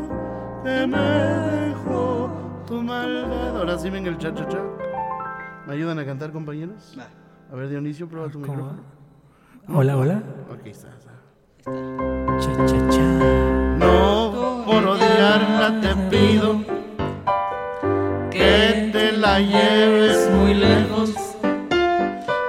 que 0.63 0.85
me 0.85 0.97
dejó 0.97 2.29
tu 2.67 2.81
maldad. 2.83 3.57
Ahora 3.57 3.77
sí 3.79 3.89
venga 3.89 4.09
el 4.09 4.17
cha 4.17 4.33
cha 4.33 4.47
cha. 4.47 4.61
¿Me 5.65 5.73
ayudan 5.73 5.97
a 5.99 6.05
cantar, 6.05 6.31
compañeros? 6.31 6.97
A 7.51 7.55
ver, 7.55 7.69
Dionisio, 7.69 8.07
prueba 8.07 8.29
tu 8.29 8.39
micrófono. 8.39 8.96
Hola, 9.69 9.97
hola. 9.97 10.23
Aquí 10.53 10.69
está. 10.69 10.87
Cha, 11.65 12.65
cha, 12.65 12.89
cha. 12.89 13.01
No 13.77 14.63
por 14.65 14.87
odiarla 14.87 15.81
te 15.81 15.93
pido 16.09 16.61
que 18.31 18.89
te 18.93 19.11
la 19.11 19.41
lleves 19.41 20.29
muy 20.31 20.53
lejos, 20.53 21.13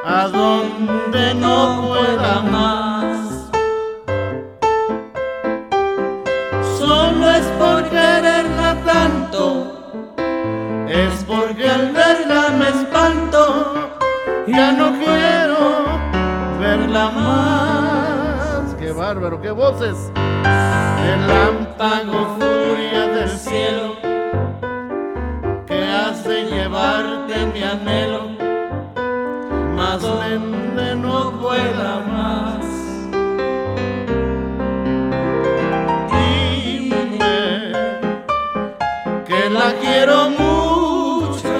a 0.05 0.29
donde 0.29 1.35
no 1.35 1.89
pueda 1.89 2.41
más. 2.43 3.51
Solo 6.79 7.31
es 7.33 7.47
por 7.59 7.83
quererla 7.91 8.77
tanto, 8.87 10.15
es 10.89 11.25
porque 11.25 11.69
al 11.69 11.91
verla 11.91 12.51
me 12.57 12.69
espanto, 12.69 13.75
ya 14.47 14.71
no 14.71 14.98
bárbaro, 19.09 19.41
qué 19.41 19.51
voces. 19.51 20.13
Relámpago, 21.03 22.37
furia 22.39 23.07
del 23.09 23.31
cielo, 23.31 23.97
que 25.67 25.83
hace 25.83 26.45
llevarte 26.45 27.35
mi 27.55 27.63
anhelo, 27.63 28.23
más 29.77 30.03
lente 30.03 30.95
no 30.97 31.41
pueda 31.41 31.91
más. 32.13 32.67
Dime 36.13 37.33
que 39.27 39.41
la 39.49 39.73
quiero 39.81 40.29
mucho, 40.29 41.57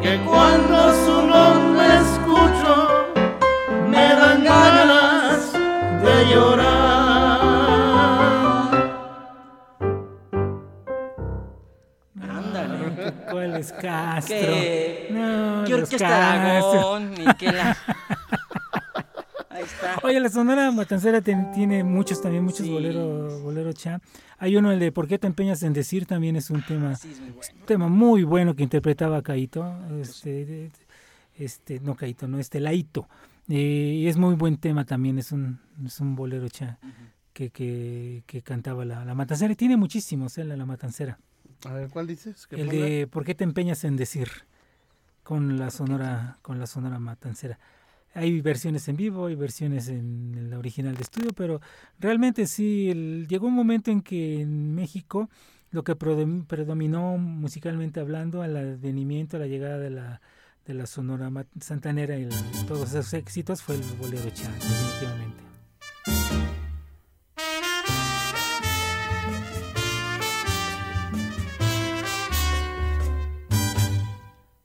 que 0.00 0.20
cuando 0.28 0.76
su 1.04 1.16
nombre 1.26 1.86
escucho, 2.06 2.72
me 3.88 4.06
dan 4.14 4.44
ganas 4.44 5.52
de 6.04 6.14
llorar. 6.32 6.73
Ándale. 13.56 13.60
¿Cuál 13.60 13.60
es 13.60 13.72
Castro? 13.72 14.36
Que... 14.36 15.08
No, 15.10 15.64
¿Qué 15.64 15.70
los 15.72 15.82
orquesta. 15.82 16.32
Aragón? 16.52 17.14
Que 17.38 17.52
la... 17.52 17.76
Ahí 19.50 19.62
está. 19.62 19.98
Oye, 20.02 20.18
la 20.20 20.28
Sonora 20.28 20.70
Matancera 20.72 21.20
ten- 21.20 21.52
tiene 21.52 21.84
muchos 21.84 22.20
también, 22.20 22.42
muchos 22.44 22.66
Sí. 22.66 22.72
bolero, 22.72 23.38
bolero 23.40 23.72
cha. 23.72 24.00
Hay 24.38 24.56
uno, 24.56 24.72
el 24.72 24.80
de 24.80 24.90
¿Por 24.90 25.06
qué 25.06 25.18
te 25.18 25.26
empeñas 25.28 25.62
en 25.62 25.72
decir? 25.72 26.06
También 26.06 26.34
es 26.36 26.50
un 26.50 26.60
tema, 26.62 26.96
Sí, 26.96 27.10
es 27.12 27.20
muy 27.20 27.30
bueno. 27.30 27.54
un 27.60 27.66
tema 27.66 27.88
muy 27.88 28.24
bueno 28.24 28.54
que 28.56 28.62
interpretaba 28.64 29.22
Caito. 29.22 29.64
Este, 30.00 30.72
este, 31.36 31.78
no 31.80 31.94
Caito, 31.94 32.26
no, 32.26 32.38
este 32.40 32.58
Laito. 32.60 33.08
Eh, 33.48 34.00
y 34.02 34.08
es 34.08 34.16
muy 34.16 34.34
buen 34.34 34.56
tema 34.56 34.84
también, 34.84 35.18
es 35.18 35.30
un, 35.30 35.60
es 35.84 36.00
un 36.00 36.16
bolero 36.16 36.48
cha 36.48 36.78
que, 37.32 37.50
que, 37.50 38.24
que 38.26 38.42
cantaba 38.42 38.84
la, 38.84 39.04
la 39.04 39.14
Matancera. 39.14 39.52
Y 39.52 39.56
tiene 39.56 39.76
muchísimos, 39.76 40.36
eh, 40.38 40.44
la, 40.44 40.56
la 40.56 40.66
Matancera. 40.66 41.18
A 41.64 41.72
ver, 41.72 41.88
¿cuál 41.90 42.06
dices? 42.06 42.46
¿Que 42.46 42.56
El 42.56 42.68
ponga? 42.68 42.84
de 42.84 43.06
¿Por 43.06 43.24
qué 43.24 43.34
te 43.34 43.44
empeñas 43.44 43.84
en 43.84 43.96
decir? 43.96 44.28
Con 45.22 45.58
la 45.58 45.70
sonora, 45.70 46.38
con 46.42 46.58
la 46.58 46.66
sonora 46.66 46.98
matancera. 46.98 47.58
Hay 48.14 48.40
versiones 48.42 48.86
en 48.88 48.96
vivo, 48.96 49.26
hay 49.26 49.34
versiones 49.34 49.88
en, 49.88 50.50
la 50.50 50.58
original 50.58 50.94
de 50.94 51.02
estudio, 51.02 51.32
pero 51.34 51.60
realmente 51.98 52.46
sí, 52.46 52.90
el- 52.90 53.26
llegó 53.28 53.46
un 53.48 53.54
momento 53.54 53.90
en 53.90 54.02
que 54.02 54.40
en 54.42 54.74
México 54.74 55.28
lo 55.70 55.82
que 55.82 55.96
predom- 55.98 56.46
predominó 56.46 57.16
musicalmente 57.18 57.98
hablando 57.98 58.42
al 58.42 58.56
advenimiento, 58.56 59.36
a 59.36 59.40
la 59.40 59.46
llegada 59.46 59.78
de 59.78 59.90
la, 59.90 60.20
de 60.66 60.74
la 60.74 60.86
sonora 60.86 61.32
santanera 61.60 62.16
y 62.16 62.24
el- 62.24 62.66
todos 62.68 62.90
esos 62.90 63.12
éxitos 63.14 63.62
fue 63.62 63.74
el 63.76 63.82
bolero 63.98 64.30
cha, 64.30 64.48
definitivamente. 64.52 65.42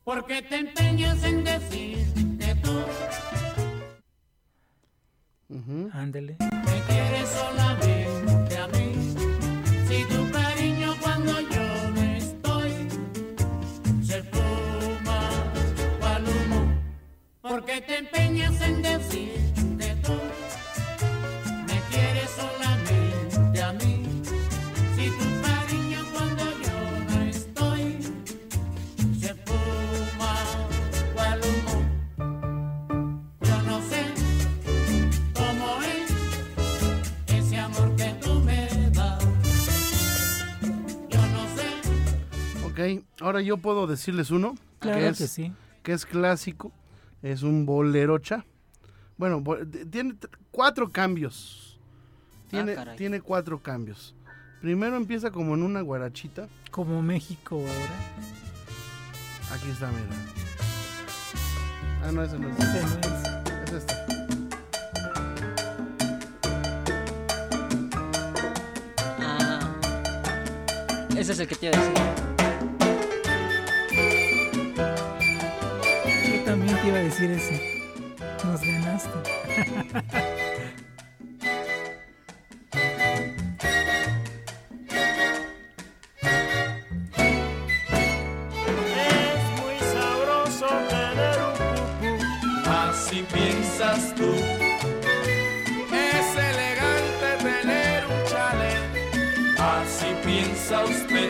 Porque 0.09 0.41
te 0.41 0.55
empeñas 0.57 1.23
en 1.23 1.43
decir 1.43 2.03
que 2.39 2.55
tú 2.63 2.71
Ujú. 5.49 5.89
Ándale. 5.93 6.35
me 6.39 6.81
quieres 6.87 7.29
solamente 7.29 8.57
a 8.57 8.67
mí. 8.69 8.87
Si 9.87 10.03
tu 10.05 10.31
cariño 10.31 10.95
cuando 10.99 11.39
yo 11.41 11.91
no 11.95 12.01
estoy 12.01 12.71
se 14.01 14.23
fuma 14.23 15.29
cual 15.99 16.23
humo. 16.27 16.73
Porque 17.41 17.79
te 17.81 17.99
empeñas 17.99 18.59
en 18.61 18.81
decir 18.81 18.98
ahora 43.39 43.47
yo 43.47 43.57
puedo 43.57 43.87
decirles 43.87 44.31
uno 44.31 44.55
Claro 44.79 44.99
que, 44.99 45.07
es, 45.07 45.17
que 45.17 45.27
sí. 45.27 45.53
que 45.83 45.93
es 45.93 46.05
clásico, 46.05 46.71
es 47.21 47.41
un 47.43 47.65
bolerocha. 47.65 48.45
Bueno, 49.17 49.41
bo- 49.41 49.57
de- 49.57 49.85
tiene 49.85 50.15
cuatro 50.51 50.89
cambios. 50.89 51.79
Tiene, 52.49 52.73
caray. 52.75 52.97
tiene 52.97 53.21
cuatro 53.21 53.59
cambios. 53.59 54.15
Primero 54.61 54.95
empieza 54.97 55.31
como 55.31 55.53
en 55.55 55.63
una 55.63 55.81
guarachita. 55.81 56.47
Como 56.71 57.01
México 57.01 57.55
ahora. 57.55 57.95
Aquí 59.53 59.69
está, 59.69 59.89
mira. 59.91 60.15
Ah, 62.03 62.11
no, 62.11 62.23
ese 62.23 62.37
no 62.39 62.49
es. 62.49 62.59
Este 62.59 62.81
no 62.81 62.87
es- 62.87 63.69
Es 63.69 63.73
este. 63.73 63.93
Ah, 69.21 69.59
ese 71.17 71.31
es 71.33 71.39
el 71.39 71.47
que 71.47 71.55
te 71.55 71.65
iba 71.67 71.77
a 71.77 71.79
decir. 71.81 72.38
Iba 76.89 76.97
a 76.97 77.03
decir 77.03 77.29
ese. 77.31 77.55
Nos 78.43 78.61
ganaste. 78.61 79.09
Es 88.95 89.41
muy 89.59 89.77
sabroso 89.93 90.67
tener 90.89 91.37
un 91.47 91.53
cucú. 91.99 92.13
Así 92.69 93.25
piensas 93.33 94.15
tú. 94.15 94.33
Es 95.93 96.29
elegante 96.49 97.29
tener 97.43 98.05
un 98.05 98.21
chalet. 98.31 98.83
Así 99.59 100.09
piensa 100.25 100.83
usted. 100.85 101.28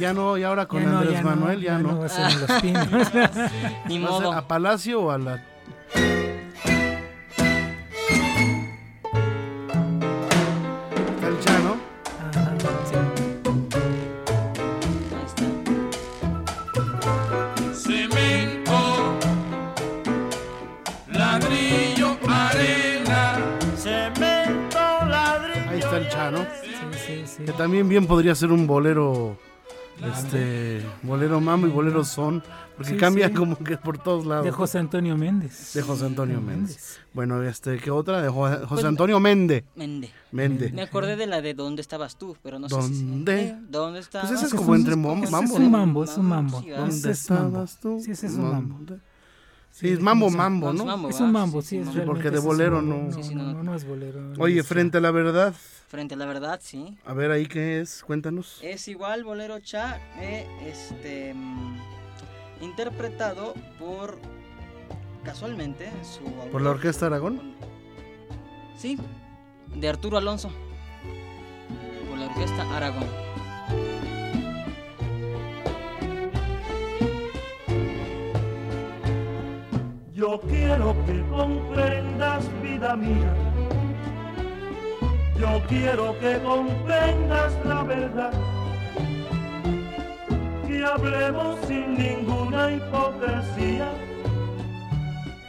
Ya 0.00 0.12
no, 0.12 0.36
y 0.38 0.42
ahora 0.42 0.66
con 0.66 0.82
Ya 0.82 0.88
no, 0.88 0.98
Andrés 0.98 1.12
ya 1.14 1.22
no, 1.22 1.28
Manuel 1.30 1.60
ya, 1.60 1.78
no. 1.78 1.98
va 2.00 2.06
a 2.06 2.08
ser 2.08 2.30
en 2.30 2.40
los 2.40 2.50
pinos. 2.62 2.88
Ni 3.86 3.98
¿Va 3.98 4.08
a 4.08 4.12
ser 4.12 4.22
modo. 4.26 4.32
a 4.32 4.42
Palacio 4.48 5.00
o 5.02 5.10
a 5.10 5.18
la.? 5.18 5.44
Está 9.90 11.28
el 11.28 11.40
Chano. 11.40 11.76
Ajá, 12.20 12.56
sí. 12.88 12.96
Ahí 15.14 15.26
está. 15.26 15.44
Cemento, 17.74 19.18
ladrillo, 21.08 22.16
arena. 22.28 23.38
Cemento, 23.76 24.78
ladrillo. 25.08 25.70
Ahí 25.70 25.78
está 25.80 25.96
el 25.98 26.08
Chano. 26.08 26.38
Sí, 26.62 26.70
sí, 27.06 27.22
sí. 27.26 27.44
Que 27.44 27.52
también 27.52 27.88
bien 27.88 28.06
podría 28.06 28.34
ser 28.34 28.52
un 28.52 28.66
bolero. 28.66 29.36
Este. 30.04 30.82
Bolero 31.02 31.40
mambo 31.40 31.66
y 31.66 31.70
bolero 31.70 32.04
son. 32.04 32.42
Porque 32.76 32.92
Sí, 32.92 32.96
cambia 32.98 33.28
sí. 33.28 33.34
como 33.34 33.58
que 33.58 33.76
por 33.76 33.98
todos 33.98 34.24
lados. 34.24 34.44
De 34.46 34.50
José 34.52 34.78
Antonio 34.78 35.16
Méndez. 35.16 35.74
De 35.74 35.82
José 35.82 36.06
Antonio 36.06 36.40
Méndez. 36.40 36.68
Méndez. 36.76 37.00
Bueno, 37.12 37.42
este, 37.42 37.76
¿qué 37.78 37.90
otra? 37.90 38.22
De 38.22 38.28
Jo- 38.30 38.48
José 38.48 38.66
Pues, 38.68 38.84
Antonio 38.84 39.20
Méndez. 39.20 39.64
Mende. 39.76 40.10
Méndez. 40.32 40.72
Me 40.72 40.82
acordé 40.82 41.16
de 41.16 41.26
la 41.26 41.42
de 41.42 41.52
¿Dónde 41.52 41.82
estabas 41.82 42.16
tú? 42.16 42.36
Pero 42.42 42.58
no 42.58 42.68
sé 42.70 42.80
si... 42.82 43.04
¿Dónde? 43.04 43.40
¿Eh? 43.42 43.58
¿Dónde 43.68 44.00
estabas? 44.00 44.28
Pues 44.30 44.40
ese 44.42 44.46
es 44.46 44.54
como 44.54 44.74
entre 44.74 44.96
mambo. 44.96 45.24
Es 45.24 45.30
un 45.50 45.70
mambo, 45.70 46.04
es 46.04 46.16
un 46.16 46.26
mambo. 46.26 46.60
Sí. 46.62 46.70
¿Dónde 46.70 47.10
estabas 47.10 47.78
tú? 47.80 48.00
Sí, 48.02 48.12
ese 48.12 48.26
es 48.28 48.32
un 48.34 48.50
mambo. 48.50 48.78
Sí, 49.70 49.88
es 49.90 50.00
mambo, 50.00 50.28
sí, 50.30 50.36
mambo, 50.36 50.68
es 50.70 50.74
¿no? 50.76 50.84
mambo. 50.84 51.08
Es 51.08 51.20
un 51.20 51.32
mambo, 51.32 51.62
sí, 51.62 51.78
es 51.78 51.86
mambo. 51.86 51.96
realmente 51.96 52.12
porque 52.22 52.30
de 52.30 52.38
es 52.38 52.44
bolero 52.44 52.76
mambo. 52.82 52.94
no. 52.96 53.02
No, 53.04 53.12
Sí, 53.12 53.22
sí, 53.22 53.34
es 53.76 53.84
bolero. 53.88 54.20
no 54.20 54.42
Oye, 54.42 54.60
es- 54.60 54.66
frente 54.66 54.98
a 54.98 55.00
la 55.00 55.10
verdad, 55.10 55.54
Frente 55.88 56.14
a 56.14 56.16
la 56.18 56.26
verdad, 56.26 56.60
sí. 56.62 56.96
a 57.04 57.14
ver 57.14 57.30
ahí 57.32 57.46
qué 57.46 57.80
es, 57.80 58.02
cuéntanos. 58.04 58.58
Es 58.62 58.86
igual 58.88 59.24
Bolero 59.24 59.58
Cha, 59.60 59.98
eh, 60.20 60.46
este, 60.66 61.34
mm, 61.34 61.78
interpretado 62.60 63.54
por, 63.78 64.18
casualmente, 65.24 65.90
su 66.02 66.20
¿Por 66.50 66.60
la 66.62 66.70
autor- 66.70 66.76
Orquesta 66.76 67.06
Aragón? 67.06 67.54
Sí, 68.76 68.98
de 69.74 69.88
Arturo 69.88 70.18
Alonso. 70.18 70.50
Por 72.08 72.18
la 72.18 72.26
Orquesta 72.26 72.76
Aragón. 72.76 73.06
Yo 80.20 80.38
quiero 80.38 80.94
que 81.06 81.24
comprendas, 81.30 82.44
vida 82.62 82.94
mía. 82.94 83.32
Yo 85.38 85.62
quiero 85.66 86.18
que 86.18 86.38
comprendas 86.40 87.54
la 87.64 87.82
verdad. 87.84 88.32
Que 90.66 90.84
hablemos 90.84 91.58
sin 91.66 91.94
ninguna 91.94 92.70
hipocresía. 92.70 93.88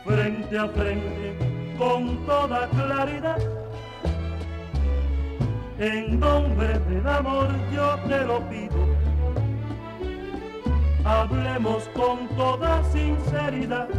Frente 0.05 0.57
a 0.57 0.67
frente, 0.69 1.35
con 1.77 2.25
toda 2.25 2.69
claridad. 2.69 3.39
En 5.79 6.17
nombre 6.17 6.79
del 6.79 7.05
amor 7.09 7.49
yo 7.73 7.99
te 8.07 8.23
lo 8.23 8.39
pido. 8.47 8.87
Hablemos 11.03 11.89
con 11.93 12.25
toda 12.37 12.81
sinceridad. 12.85 13.89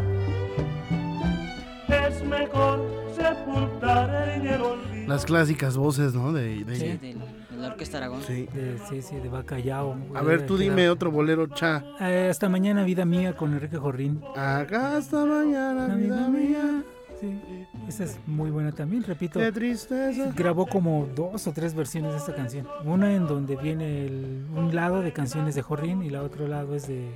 Es 2.09 2.25
mejor 2.25 2.81
sepultar 3.17 4.29
en 4.37 4.47
el 4.47 4.61
olvido. 4.63 5.09
Las 5.09 5.25
clásicas 5.25 5.77
voces, 5.77 6.15
¿no? 6.15 6.33
De, 6.33 6.65
de- 6.65 6.77
Sí, 6.77 6.87
de, 6.87 6.99
de 7.15 7.17
la 7.59 7.69
Orquesta 7.69 7.99
Aragón. 7.99 8.23
Sí. 8.27 8.49
De, 8.53 8.79
sí, 8.89 9.03
sí, 9.03 9.17
de 9.17 9.29
Bacallao. 9.29 9.97
A 10.15 10.23
ver, 10.23 10.47
tú 10.47 10.57
dime 10.57 10.89
otro 10.89 11.11
bolero 11.11 11.47
cha. 11.49 11.85
eh, 12.01 12.29
hasta 12.31 12.49
mañana, 12.49 12.85
vida 12.85 13.05
mía, 13.05 13.37
con 13.37 13.53
Enrique 13.53 13.77
Jorrín. 13.77 14.21
Acá 14.37 14.97
hasta 14.97 15.25
mañana, 15.25 15.89
La 15.89 15.95
vida 15.95 16.29
mía. 16.29 16.83
Sí, 17.21 17.41
esa 17.89 18.03
es 18.05 18.19
muy 18.27 18.51
buena 18.51 18.73
también, 18.73 19.05
repito. 19.05 19.39
Qué 19.39 19.53
tristeza. 19.53 20.33
Grabó 20.35 20.67
como 20.67 21.09
dos 21.15 21.47
o 21.47 21.53
tres 21.53 21.73
versiones 21.75 22.13
de 22.13 22.19
esta 22.19 22.35
canción. 22.35 22.67
Una 22.85 23.15
en 23.15 23.27
donde 23.29 23.55
viene 23.57 24.07
el- 24.07 24.45
un 24.57 24.75
lado 24.75 25.03
de 25.03 25.13
canciones 25.13 25.55
de 25.55 25.63
Jorrín 25.63 26.03
y 26.03 26.11
la 26.11 26.23
otro 26.23 26.49
lado 26.49 26.75
es 26.75 26.89
de 26.89 27.11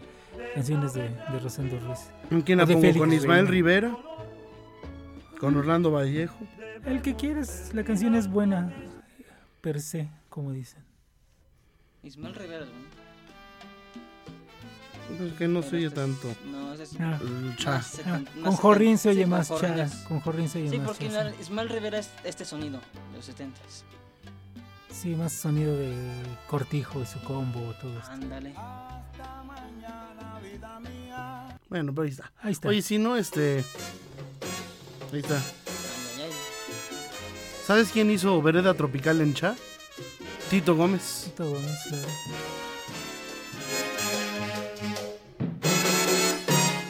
canciones 0.54 0.94
de, 0.94 1.02
de 1.08 1.38
Rosendo 1.42 1.76
Ruiz. 1.80 2.08
¿Con 2.28 2.42
quién 2.42 2.58
la 2.58 2.66
pongo? 2.66 2.80
¿Con 2.98 3.12
Ismael. 3.12 3.48
Rivera? 3.48 3.96
¿Con 5.38 5.56
Orlando 5.56 5.90
Vallejo? 5.90 6.38
El 6.84 7.02
que 7.02 7.14
quieras, 7.14 7.70
la 7.74 7.84
canción 7.84 8.14
es 8.14 8.28
buena, 8.28 8.72
per 9.60 9.80
se, 9.80 10.08
como 10.28 10.52
dicen. 10.52 10.82
Ismael 12.02 12.34
Rivera 12.34 12.64
es 12.64 12.70
bueno. 12.70 12.86
Pues 15.18 15.32
que 15.34 15.46
no 15.48 15.62
se 15.62 15.76
oye 15.76 15.86
este 15.86 16.00
es- 16.04 16.06
tanto. 16.20 16.36
No, 16.46 16.72
ese 16.72 16.82
es 16.84 16.96
Ah. 17.00 17.18
Cha. 17.56 17.76
Ah, 17.76 18.20
con 18.42 18.56
seten- 18.56 18.96
se 18.96 19.08
oye 19.10 19.24
sí, 19.24 19.30
más 19.30 19.48
cha, 19.48 19.88
con 20.08 20.20
Jorrín 20.20 20.48
se 20.48 20.58
oye 20.62 20.70
Sí, 20.70 20.78
más 20.78 20.86
porque 20.88 21.08
cha, 21.10 21.30
sí. 21.30 21.36
Ismael 21.42 21.68
Rivera 21.68 21.98
es 21.98 22.10
este 22.24 22.44
sonido 22.44 22.80
de 23.12 23.16
los 23.16 23.24
70s. 23.28 23.84
Sí, 24.90 25.14
más 25.14 25.32
sonido 25.32 25.76
de 25.76 25.94
Cortijo 26.48 27.02
y 27.02 27.06
su 27.06 27.20
combo, 27.20 27.60
todo 27.80 27.98
esto. 27.98 28.10
Ándale. 28.10 28.54
Bueno, 31.68 31.92
pero 31.94 32.02
ahí 32.04 32.10
está. 32.10 32.32
Ahí 32.40 32.52
está. 32.52 32.68
Oye, 32.68 32.82
si 32.82 32.98
no, 32.98 33.16
este. 33.16 33.64
Ahí 35.16 35.22
está. 35.22 35.40
¿Sabes 37.66 37.88
quién 37.90 38.10
hizo 38.10 38.42
Vereda 38.42 38.74
Tropical 38.74 39.22
en 39.22 39.32
Cha? 39.32 39.56
Tito 40.50 40.76
Gómez. 40.76 41.32
Todo 41.34 41.52
Gómez, 41.52 41.78
claro. 41.88 42.08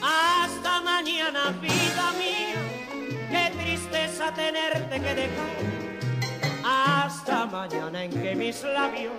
Hasta 0.01 0.81
mañana, 0.81 1.51
vida 1.61 2.11
mía. 2.19 3.29
Qué 3.31 3.63
tristeza 3.63 4.33
tenerte 4.33 4.99
que 4.99 5.15
dejar. 5.15 5.76
Hasta 7.63 7.75
mañana 7.79 8.03
en 8.03 8.11
que 8.11 8.35
mis 8.35 8.63
labios 8.63 9.13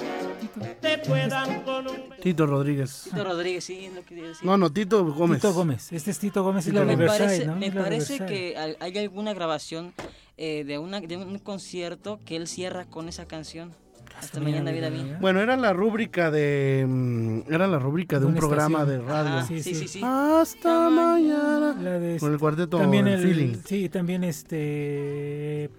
te 0.81 0.99
puedan 0.99 1.63
con 1.63 1.89
un 1.89 1.97
Tito 2.23 2.47
Rodríguez. 2.47 3.03
Tito 3.05 3.25
Rodríguez, 3.25 3.65
sí, 3.65 3.87
es 3.87 3.95
lo 3.95 4.01
que 4.03 4.07
quería 4.09 4.29
decir. 4.29 4.47
No, 4.47 4.57
no, 4.57 4.71
Tito 4.73 5.05
Gómez. 5.05 5.41
Tito 5.41 5.53
Gómez. 5.53 5.93
Este 5.93 6.11
es 6.11 6.19
Tito 6.19 6.43
Gómez 6.43 6.67
y 6.67 6.73
la 6.73 6.85
me. 6.85 6.95
Riverside, 6.97 7.25
parece, 7.27 7.47
¿no? 7.47 7.57
me 7.57 7.71
la 7.71 7.83
parece 7.83 8.13
Riverside. 8.15 8.27
que 8.27 8.77
hay 8.81 8.99
alguna 8.99 9.35
grabación 9.35 9.93
eh, 10.37 10.65
de, 10.65 10.79
una, 10.79 11.01
de 11.01 11.17
un 11.17 11.39
concierto 11.39 12.21
que 12.25 12.37
él 12.37 12.47
cierra 12.47 12.85
con 12.87 13.09
esa 13.09 13.27
canción. 13.27 13.73
Hasta 14.19 14.41
mañana, 14.41 14.73
vida 14.73 14.91
mía. 14.91 15.17
Bueno, 15.21 15.41
era 15.41 15.57
la 15.57 15.73
rúbrica 15.73 16.31
de. 16.33 16.85
mm, 16.89 17.53
Era 17.53 17.69
la 17.69 17.79
rúbrica 17.79 18.19
de 18.19 18.27
un 18.27 18.35
programa 18.35 18.85
de 18.85 18.99
radio. 18.99 19.31
Ah, 19.35 19.45
Sí, 19.47 19.63
sí, 19.63 19.75
sí. 19.87 20.01
Hasta 20.03 20.91
mañana. 20.91 21.77
La 21.81 21.99
de 22.01 22.19
Con 22.19 22.33
el 22.33 22.39
cuarteto 22.39 22.79
también 22.79 23.07
el, 23.07 23.21
Feeling. 23.23 23.55
sí 23.65 23.89
también 23.89 24.25
este 24.25 25.71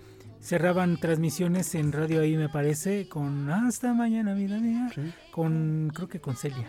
cerraban 0.42 0.98
transmisiones 0.98 1.76
en 1.76 1.92
radio 1.92 2.22
ahí 2.22 2.36
me 2.38 2.50
parece 2.50 3.08
con 3.10 3.50
hasta 3.52 3.94
mañana 3.94 4.34
vida 4.34 4.58
mía 4.60 4.90
Sí. 4.96 5.02
con 5.32 5.92
creo 5.94 6.08
que 6.08 6.20
con 6.22 6.36
Celia 6.36 6.68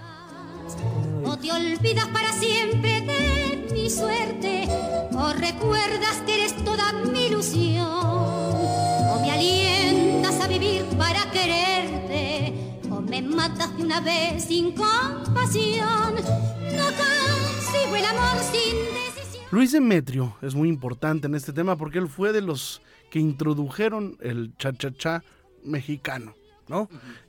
O 1.25 1.37
te 1.37 1.51
olvidas 1.53 2.07
para 2.09 2.33
siempre 2.33 3.01
de 3.01 3.69
mi 3.73 3.91
suerte, 3.91 4.69
o 5.13 5.33
recuerdas 5.33 6.23
que 6.27 6.35
eres 6.43 6.65
toda 6.65 6.93
mi 6.93 7.27
ilusión, 7.27 7.87
o 7.89 9.19
me 9.21 9.31
alientas 9.33 10.41
a 10.41 10.47
vivir 10.47 10.85
para 10.97 11.29
quererte, 11.33 12.55
o 12.91 13.01
me 13.01 13.21
matas 13.23 13.77
de 13.77 13.83
una 13.83 14.01
vez 14.01 14.45
sin 14.45 14.73
compasión. 14.73 16.15
No 16.15 16.87
consigo 17.01 17.97
el 17.97 18.05
amor 18.05 18.39
sin 18.53 18.77
decisión. 18.95 19.45
Luis 19.51 19.73
Demetrio 19.73 20.37
es 20.43 20.55
muy 20.55 20.69
importante 20.69 21.27
en 21.27 21.35
este 21.35 21.53
tema 21.53 21.77
porque 21.77 21.99
él 21.99 22.09
fue 22.09 22.33
de 22.33 22.43
los 22.43 22.81
que 23.11 23.19
introdujeron 23.19 24.17
el 24.21 24.53
cha-cha-cha 24.57 25.23
mexicano, 25.65 26.35
¿no? 26.69 26.89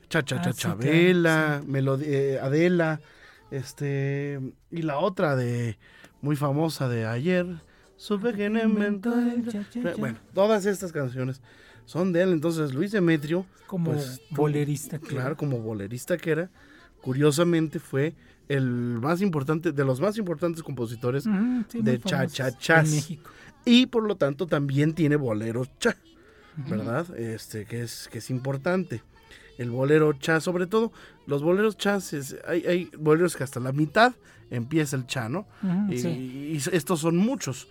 Cha-cha-cha 0.10 0.50
Ah, 0.50 0.54
sí, 0.54 0.62
claro, 1.62 2.00
eh, 2.02 2.40
Adela, 2.42 3.02
este, 3.50 4.40
y 4.70 4.82
la 4.84 5.00
otra 5.00 5.36
de, 5.36 5.78
muy 6.22 6.36
famosa 6.36 6.88
de 6.88 7.06
ayer, 7.06 7.46
supe 7.98 8.34
que 8.34 8.50
no 8.50 8.64
inventó 8.64 9.18
el 9.20 9.48
cha-cha-cha. 9.48 9.96
Bueno, 9.98 10.18
todas 10.34 10.66
estas 10.66 10.92
canciones 10.92 11.42
son 11.86 12.14
de 12.14 12.22
él, 12.22 12.32
entonces 12.32 12.74
Luis 12.74 12.92
Demetrio, 12.92 13.46
como 13.68 13.92
pues, 13.92 14.22
tú- 14.30 14.36
bolerista 14.36 15.00
claro, 15.00 15.36
como 15.36 15.60
bolerista 15.60 16.18
que 16.18 16.32
era, 16.32 16.50
curiosamente 17.02 17.80
fue 17.80 18.14
el 18.48 18.70
más 19.02 19.22
importante, 19.22 19.72
de 19.72 19.86
los 19.86 20.00
más 20.02 20.18
importantes 20.18 20.62
compositores 20.62 21.24
sí, 21.70 21.82
de 21.82 22.00
cha-cha-chas. 22.00 22.86
en 22.90 22.96
México 22.96 23.32
y 23.66 23.86
por 23.88 24.04
lo 24.04 24.16
tanto 24.16 24.48
también 24.48 24.94
tiene 24.94 25.16
boleros 25.16 25.70
cha, 25.80 25.96
¿verdad? 26.68 27.06
Este 27.18 27.66
que 27.66 27.82
es 27.84 28.08
que 28.12 28.18
es 28.20 28.30
importante. 28.30 29.02
El 29.58 29.70
bolero 29.70 30.14
cha, 30.14 30.40
sobre 30.40 30.66
todo 30.66 30.92
los 31.28 31.44
boleros 31.44 31.78
chas, 31.78 32.14
es- 32.14 32.36
hay, 32.48 32.66
hay 32.66 32.92
boleros 32.98 33.36
que 33.36 33.44
hasta 33.44 33.60
la 33.60 33.72
mitad 33.72 34.14
empieza 34.50 34.96
el 34.96 35.06
cha, 35.06 35.30
¿no? 35.30 35.46
Ujú, 35.64 35.94
y, 35.94 35.98
sí. 36.00 36.08
y 36.10 36.76
estos 36.76 37.00
son 37.02 37.18
muchos. 37.18 37.68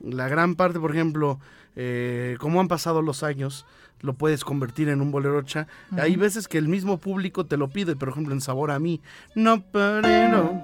La 0.00 0.28
gran 0.28 0.54
parte, 0.54 0.80
por 0.80 0.90
ejemplo, 0.92 1.38
eh, 1.76 2.36
como 2.40 2.60
han 2.60 2.68
pasado 2.68 3.02
los 3.02 3.22
años, 3.22 3.66
lo 4.00 4.14
puedes 4.14 4.44
convertir 4.44 4.88
en 4.88 5.00
un 5.00 5.10
bolero 5.10 5.40
cha. 5.42 5.66
Hay 5.92 6.16
veces 6.16 6.48
que 6.48 6.58
el 6.58 6.68
mismo 6.68 6.98
público 6.98 7.46
te 7.46 7.56
lo 7.56 7.68
pide, 7.68 7.94
por 7.96 8.08
ejemplo, 8.10 8.34
en 8.34 8.40
Sabor 8.40 8.70
a 8.70 8.78
mí. 8.78 9.00
No, 9.34 9.62
pero 9.70 10.60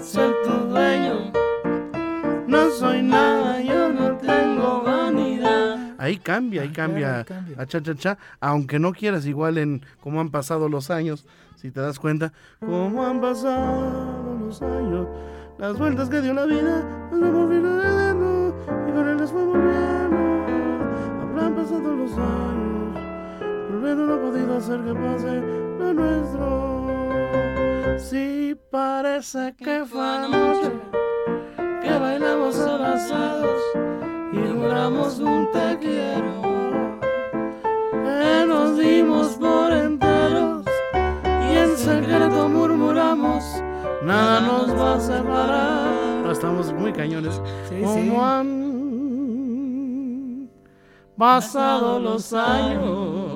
soy 0.00 0.32
tu 0.44 0.50
dueño. 0.68 1.32
No 2.48 2.70
soy 2.70 3.02
nada, 3.02 3.60
yo 3.60 3.92
no 3.92 4.16
tengo 4.16 4.82
vanidad. 4.82 5.94
Ahí 5.98 6.16
cambia, 6.16 6.62
ahí 6.62 6.68
Ah, 6.70 6.74
cambia 6.74 7.26
a 7.58 7.66
cha 7.66 7.82
cha 7.82 7.94
cha, 7.94 8.16
aunque 8.40 8.78
no 8.78 8.92
quieras 8.92 9.26
igual 9.26 9.58
en 9.58 9.82
cómo 10.00 10.22
han 10.22 10.30
pasado 10.30 10.70
los 10.70 10.90
años, 10.90 11.26
si 11.56 11.70
te 11.70 11.80
das 11.80 11.98
cuenta, 11.98 12.32
cómo 12.60 13.04
han 13.04 13.20
pasado 13.20 14.34
los 14.40 14.62
años, 14.62 15.06
las 15.58 15.76
vueltas 15.78 16.08
que 16.08 16.22
dio 16.22 16.32
la 16.32 16.46
vida, 16.46 17.08
nos 17.12 17.20
vamos 17.20 17.50
olvidando 17.50 18.56
y 18.88 18.92
con 18.92 19.08
él 19.10 19.18
les 19.18 19.30
fue 19.30 19.44
volviendo. 19.44 20.16
Habrán 21.20 21.54
pasado 21.54 21.96
los 21.96 22.12
años, 22.12 22.94
pero 23.82 24.06
no 24.06 24.14
ha 24.14 24.20
podido 24.22 24.56
hacer 24.56 24.80
que 24.80 24.94
pase 24.94 25.42
lo 25.78 25.92
nuestro. 25.92 27.98
Sí 27.98 28.56
parece 28.70 29.54
que 29.58 29.84
fue 29.84 30.00
anoche 30.16 30.72
que 31.98 32.04
bailamos 32.04 32.58
abrazados 32.60 33.60
y 34.32 34.36
juramos 34.36 35.18
un 35.18 35.50
te 35.50 35.78
quiero. 35.80 36.42
Que 37.92 38.46
nos 38.46 38.78
dimos 38.78 39.28
por 39.32 39.72
enteros 39.72 40.64
y 41.24 41.56
en 41.56 41.76
secreto 41.76 42.48
murmuramos, 42.48 43.42
nada 44.04 44.40
nos 44.40 44.70
va 44.78 44.94
a 44.94 45.00
separar. 45.00 46.30
Estamos 46.30 46.72
muy 46.72 46.92
cañones. 46.92 47.42
Sí, 47.68 47.76
sí. 47.78 47.82
Como 47.82 48.24
han 48.24 48.48
pasado 51.16 51.98
los 51.98 52.32
años. 52.32 53.27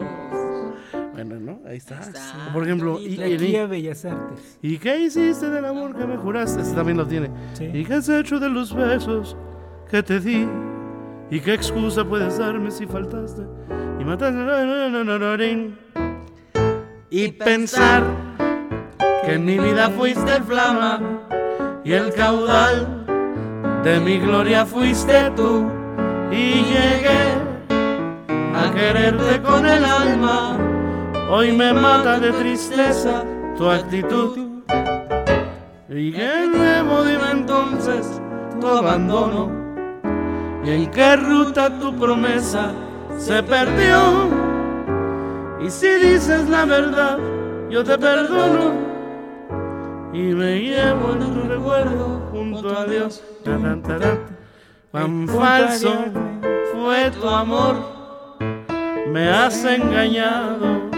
Bueno, 1.24 1.40
¿no? 1.62 1.68
Ahí 1.68 1.76
está. 1.76 2.00
está. 2.00 2.50
Por 2.52 2.64
ejemplo, 2.64 2.98
y, 3.00 3.20
y- 3.20 3.56
a 3.56 3.66
Bellas 3.66 4.04
Artes 4.04 4.58
¿y 4.62 4.78
qué 4.78 5.00
hiciste 5.00 5.50
del 5.50 5.64
amor 5.64 5.96
que 5.96 6.04
me 6.06 6.16
juraste? 6.16 6.62
Ese 6.62 6.74
también 6.74 6.98
lo 6.98 7.06
tiene. 7.06 7.30
Sí. 7.54 7.70
¿Y 7.72 7.84
qué 7.84 7.94
has 7.94 8.08
hecho 8.08 8.38
de 8.38 8.48
los 8.48 8.74
besos 8.74 9.36
que 9.90 10.02
te 10.02 10.20
di? 10.20 10.48
¿Y 11.30 11.40
qué 11.40 11.54
excusa 11.54 12.04
puedes 12.04 12.38
darme 12.38 12.70
si 12.70 12.86
faltaste? 12.86 13.42
Y 14.00 14.04
mataste. 14.04 14.38
Y 17.10 17.28
pensar 17.28 18.02
que 19.24 19.34
en 19.34 19.44
mi 19.44 19.58
vida 19.58 19.90
fuiste 19.90 20.36
el 20.36 20.42
flama 20.42 21.00
y 21.84 21.92
el 21.92 22.12
caudal 22.14 23.04
de 23.84 24.00
mi 24.00 24.18
gloria 24.18 24.64
fuiste 24.66 25.30
tú 25.36 25.66
y 26.30 26.64
llegué 26.64 27.32
a 28.54 28.72
quererte 28.74 29.42
con 29.42 29.66
el 29.66 29.84
alma. 29.84 30.58
Hoy 31.34 31.50
me 31.50 31.72
mata 31.72 32.20
de 32.20 32.30
tristeza 32.30 33.24
tu 33.56 33.66
actitud. 33.66 34.60
¿Y 35.88 36.12
qué 36.12 36.46
nuevo 36.46 37.04
dime 37.04 37.30
entonces 37.30 38.20
tu 38.60 38.66
abandono? 38.66 39.50
¿Y 40.62 40.72
en 40.72 40.90
qué 40.90 41.16
ruta 41.16 41.70
tu 41.78 41.96
promesa 41.96 42.74
se 43.16 43.42
perdió? 43.42 44.28
Y 45.64 45.70
si 45.70 45.88
dices 45.94 46.50
la 46.50 46.66
verdad, 46.66 47.18
yo 47.70 47.82
te 47.82 47.96
perdono 47.96 48.74
y 50.12 50.34
me 50.34 50.60
llevo 50.60 51.12
en 51.12 51.32
tu 51.32 51.48
recuerdo 51.48 52.28
junto 52.30 52.78
a 52.78 52.84
Dios. 52.84 53.24
Tarán. 53.42 53.82
Cuán 54.90 55.26
falso 55.26 55.94
fue 56.74 57.10
tu 57.10 57.26
amor, 57.26 57.76
me 59.08 59.30
has 59.30 59.64
engañado. 59.64 60.91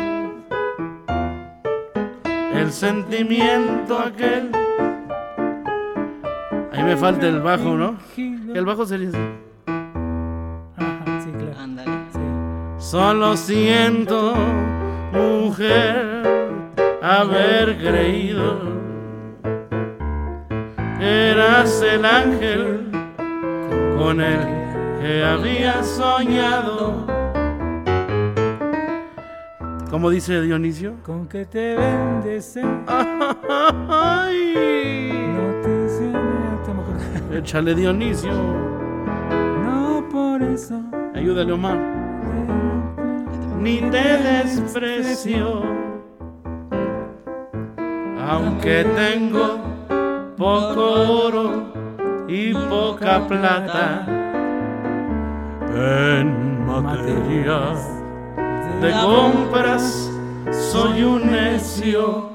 El 2.64 2.72
sentimiento 2.72 3.98
aquel. 3.98 4.50
Ahí 6.72 6.82
me 6.82 6.96
falta 6.96 7.28
el 7.28 7.42
bajo, 7.42 7.76
¿no? 7.76 7.98
El 8.16 8.64
bajo 8.64 8.86
sería 8.86 9.10
así. 9.10 9.18
Ajá, 9.66 11.20
sí, 11.22 11.30
claro. 11.30 11.58
Ándale. 11.60 11.90
Sí. 12.10 12.18
Solo 12.78 13.36
siento, 13.36 14.34
mujer, 15.12 16.22
haber 17.02 17.76
creído 17.76 18.60
que 20.98 21.30
eras 21.32 21.82
el 21.82 22.02
ángel 22.02 22.88
con 23.98 24.22
el 24.22 24.40
que 25.02 25.22
había 25.22 25.84
soñado. 25.84 27.13
¿Cómo 29.94 30.10
dice 30.10 30.42
Dionisio? 30.42 30.94
Con 31.04 31.28
que 31.28 31.46
te 31.46 31.76
vendes, 31.76 32.56
eh, 32.56 32.64
Ay, 33.88 35.12
no 35.36 35.52
te 37.30 37.38
échale 37.38 37.76
Dionisio. 37.76 38.32
No 39.62 40.04
por 40.10 40.42
eso. 40.42 40.82
Ayúdale 41.14 41.52
Omar. 41.52 41.78
Ni 43.60 43.82
te 43.82 44.18
desprecio. 44.18 45.62
Aunque 48.20 48.84
tengo 48.96 49.60
poco 50.36 51.26
oro 51.26 51.72
y 52.26 52.52
poca 52.52 53.24
plata 53.28 54.06
en 55.72 56.66
materia 56.66 58.03
de 58.80 58.92
compras 59.02 60.10
soy 60.50 61.02
un 61.02 61.30
necio. 61.30 62.30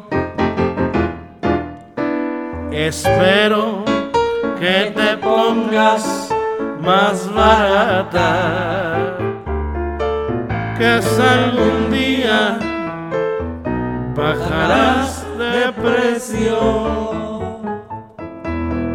Espero 2.72 3.84
que 4.60 4.92
te 4.96 5.18
pongas 5.18 6.30
más 6.82 7.34
barata, 7.34 9.18
que 10.78 11.02
algún 11.20 11.92
día 11.92 12.58
bajarás 14.16 15.26
de 15.38 15.72
precio. 15.74 16.58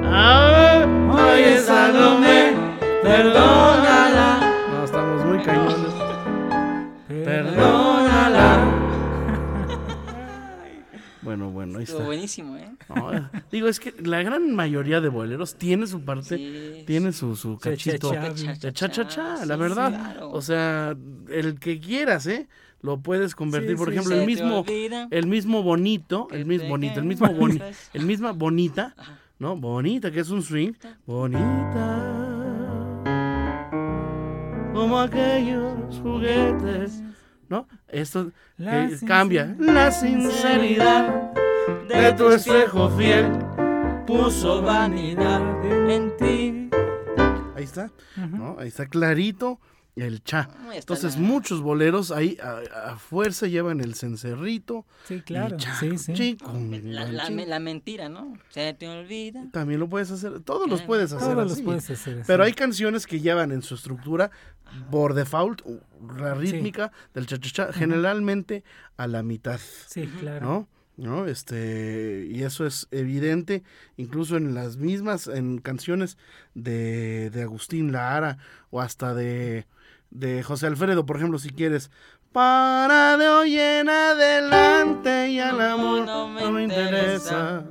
Ah. 0.07 0.55
Bueno, 11.67 11.73
bueno, 11.73 11.79
ahí 11.79 11.85
Estuvo 11.85 11.99
está. 11.99 12.07
buenísimo, 12.07 12.57
¿eh? 12.57 12.71
No, 12.95 13.31
digo, 13.51 13.69
es 13.69 13.81
que 13.81 13.95
la 14.03 14.23
gran 14.23 14.55
mayoría 14.55 15.01
de 15.01 15.09
boleros 15.09 15.57
tiene 15.57 15.87
su 15.87 16.01
parte, 16.05 16.37
Sí, 16.37 16.85
tiene 16.87 17.13
su, 17.13 17.37
su 17.37 17.59
cachito 17.59 18.11
de 18.11 18.35
cha-cha-cha, 18.73 19.37
Sí, 19.39 19.47
la 19.47 19.55
sí, 19.55 19.61
verdad. 19.61 19.89
claro. 19.91 20.31
O 20.31 20.41
sea, 20.43 20.97
el 21.31 21.59
que 21.59 21.81
quieras, 21.81 22.27
¿eh? 22.27 22.49
Lo 22.83 22.99
puedes 23.01 23.35
convertir, 23.35 23.71
Sí, 23.71 23.77
por 23.77 23.89
sí, 23.89 23.95
ejemplo, 23.95 24.15
el 24.17 24.27
mismo, 24.27 24.65
el 25.11 25.27
mismo 25.27 25.63
bonito, 25.63 26.27
que 26.29 26.37
el 26.37 26.45
mismo 26.45 26.69
bonito, 26.69 27.01
el 27.01 27.07
mismo 27.07 27.29
boni, 27.33 27.59
pues. 27.59 27.91
el 27.95 28.05
misma 28.05 28.33
bonita, 28.33 28.95
Ajá. 28.97 29.19
¿no? 29.39 29.57
Bonita, 29.57 30.11
que 30.11 30.21
es 30.21 30.29
un 30.29 30.43
swing, 30.43 30.73
bonita. 31.07 32.11
Como 34.75 34.99
aquellos 35.01 35.99
juguetes, 36.03 37.01
¿no? 37.49 37.67
Esto 37.89 38.33
La 38.59 38.89
cambia 39.07 39.47
sinceridad. 39.55 39.75
la 39.75 39.91
sinceridad 39.93 41.33
de 41.89 42.13
tu 42.15 42.29
espejo 42.31 42.89
fiel 42.91 43.31
puso 44.07 44.63
vanidad 44.63 45.41
en 45.91 46.17
ti. 46.17 46.71
Ahí 47.57 47.65
está. 47.65 47.91
¿no? 48.17 48.57
Ahí 48.59 48.69
está 48.69 48.87
clarito 48.87 49.61
el 49.97 50.23
cha. 50.25 50.49
Entonces, 50.73 51.17
muchos 51.17 51.61
boleros 51.63 52.11
ahí 52.11 52.37
a, 52.43 52.91
a 52.93 52.97
fuerza 52.97 53.47
llevan 53.47 53.81
el 53.81 53.95
cencerrito. 53.95 54.85
Sí, 55.07 55.21
claro. 55.23 55.57
cha, 55.57 55.75
Sí, 55.77 55.97
sí. 55.99 56.13
chi, 56.13 56.37
con 56.37 56.71
La, 56.95 57.05
la, 57.07 57.27
chi. 57.29 57.47
la 57.47 57.61
mentira, 57.61 58.09
¿no? 58.09 58.37
Se 58.51 58.75
te 58.75 58.89
olvida. 58.89 59.45
También 59.53 59.79
lo 59.81 59.89
puedes 59.89 60.11
hacer, 60.11 60.41
todos 60.41 60.69
los 60.69 60.83
puedes 60.83 61.13
hacer 61.13 61.35
Todos 61.35 61.49
los 61.51 61.61
puedes 61.63 61.89
hacer 61.91 62.15
así. 62.19 62.25
Pero 62.27 62.43
hay 62.43 62.53
canciones 62.55 63.07
que 63.07 63.21
llevan 63.21 63.53
en 63.53 63.63
su 63.63 63.77
estructura 63.77 64.31
por 64.91 65.15
default 65.15 65.63
la 66.19 66.35
rítmica 66.35 66.91
del 67.15 67.27
cha-cha-cha, 67.27 67.73
generalmente 67.73 68.65
a 68.97 69.07
la 69.07 69.23
mitad, 69.23 69.61
Sí, 69.87 70.07
claro. 70.21 70.45
¿no? 70.45 70.69
¿No? 70.97 71.27
Este, 71.27 72.27
y 72.31 72.45
eso 72.45 72.65
es 72.67 72.87
evidente 72.93 73.65
incluso 73.97 74.37
en 74.37 74.55
las 74.55 74.77
mismas, 74.77 75.27
en 75.27 75.59
canciones 75.59 76.17
de, 76.55 77.31
de 77.31 77.43
Agustín 77.43 77.91
Lara 77.91 78.39
o 78.71 78.81
hasta 78.81 79.13
de, 79.13 79.67
de 80.11 80.43
José 80.45 80.69
Alfredo, 80.69 81.05
por 81.05 81.17
ejemplo, 81.17 81.39
si 81.39 81.51
quieres. 81.51 81.91
Para 82.33 83.17
de 83.17 83.29
hoy 83.29 83.59
en 83.59 83.89
adelante 83.89 85.31
y 85.31 85.41
al 85.41 85.61
amor 85.61 86.05
no 86.07 86.51
me 86.53 86.65
interesa. 86.65 87.65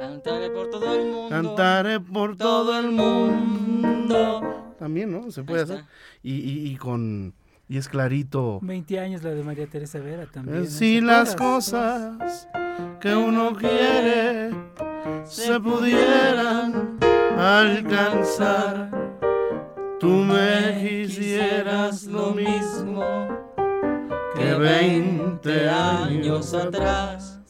Cantaré 0.00 0.50
por 0.50 0.70
todo 0.70 0.94
el 0.94 1.06
mundo. 1.06 1.28
Cantaré 1.28 2.00
por 2.00 2.36
todo 2.36 2.78
el 2.78 2.90
mundo. 2.90 4.74
También, 4.78 5.10
¿no? 5.12 5.30
Se 5.30 5.42
puede 5.42 5.62
hacer. 5.62 5.84
Y, 6.22 6.34
y, 6.34 6.70
y 6.70 6.76
con. 6.76 7.34
Y 7.68 7.78
es 7.78 7.88
clarito. 7.88 8.60
20 8.62 9.00
años 9.00 9.22
la 9.22 9.30
de 9.30 9.42
María 9.42 9.66
Teresa 9.66 9.98
Vera 9.98 10.26
también. 10.26 10.60
¿no? 10.60 10.66
Si 10.66 10.96
¿Se 10.96 11.00
las 11.00 11.34
cosas 11.34 12.48
que 13.00 13.14
uno 13.14 13.54
quiere 13.54 14.50
se 15.24 15.58
pudieran 15.60 16.98
alcanzar, 17.36 18.90
tú 19.98 20.08
me 20.08 20.78
quisieras 20.80 22.04
lo 22.04 22.30
mismo 22.30 23.02
que 24.36 24.54
20 24.54 25.68
años 25.68 26.54
atrás. 26.54 27.40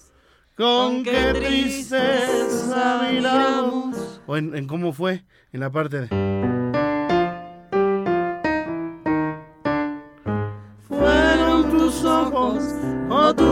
Con 0.56 1.02
qué 1.02 1.34
tristeza 1.34 3.06
miramos. 3.10 4.22
O 4.26 4.38
en, 4.38 4.56
en 4.56 4.66
cómo 4.66 4.94
fue, 4.94 5.24
en 5.52 5.60
la 5.60 5.70
parte 5.70 6.06
de. 6.06 6.55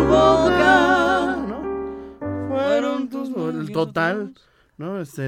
Boca, 0.04 1.36
¿no? 1.48 2.48
Fueron 2.48 3.08
tus 3.08 3.28
el 3.28 3.72
total, 3.72 4.34
¿no? 4.76 5.00
Este, 5.00 5.26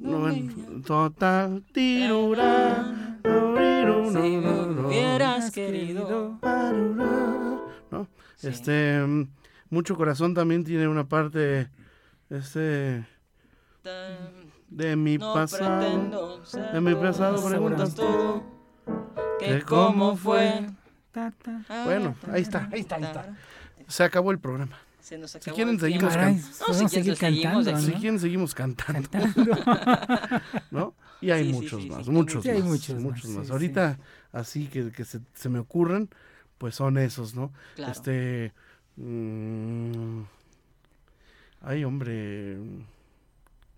no, 0.00 0.28
en 0.28 0.82
total, 0.82 1.62
tirura, 1.72 3.18
no, 3.24 4.10
Si 4.10 4.18
me 4.18 4.86
hubieras 4.86 5.50
querido. 5.50 6.38
¿no? 7.90 8.08
Este, 8.42 9.00
mm, 9.06 9.28
mucho 9.70 9.96
corazón 9.96 10.34
también 10.34 10.64
tiene 10.64 10.88
una 10.88 11.08
parte, 11.08 11.68
este, 12.28 13.04
de 14.68 14.96
mi 14.96 15.18
pasado. 15.18 16.40
De 16.72 16.80
mi 16.80 16.94
pasado 16.94 17.46
preguntas 17.46 17.94
tú. 17.94 18.42
que 19.38 19.62
cómo 19.62 20.16
fue. 20.16 20.66
Bueno, 21.84 22.14
ahí 22.30 22.42
está, 22.42 22.68
ahí 22.72 22.80
está, 22.80 22.96
ahí 22.96 23.04
está. 23.04 23.36
Se 23.90 24.04
acabó 24.04 24.30
el 24.30 24.38
programa. 24.38 24.78
Se 25.00 25.18
nos 25.18 25.30
Si 25.32 25.38
acabó 25.38 25.54
quieren, 25.56 25.74
el 25.74 25.80
seguimos 25.80 26.14
can- 26.16 26.38
si 26.40 26.88
seguimos 26.88 27.18
cantando, 27.18 27.78
Si 27.78 27.90
¿no? 27.92 27.98
quieren, 28.00 28.20
seguimos 28.20 28.54
cantando, 28.54 29.08
Cantando. 29.10 29.52
¿no? 30.70 30.94
Y 31.20 31.30
hay 31.30 31.46
Sí, 31.46 31.52
muchos 31.52 31.82
sí, 31.82 31.88
más, 31.90 32.04
sí, 32.06 32.10
muchos 32.10 32.42
sí, 32.42 32.48
más, 32.48 32.56
hay 32.56 32.62
muchos, 32.62 32.96
muchos 33.02 33.24
más, 33.26 33.36
más. 33.38 33.46
sí, 33.46 33.52
Ahorita, 33.52 33.98
así 34.32 34.66
que, 34.68 34.90
que 34.92 35.04
se, 35.04 35.20
se 35.34 35.48
me 35.48 35.58
ocurren, 35.58 36.08
pues 36.58 36.74
son 36.74 36.96
esos, 36.98 37.34
¿no? 37.34 37.52
Claro. 37.76 37.92
Este. 37.92 38.52
mm, 38.96 40.22
ay, 41.62 41.84
hombre. 41.84 42.58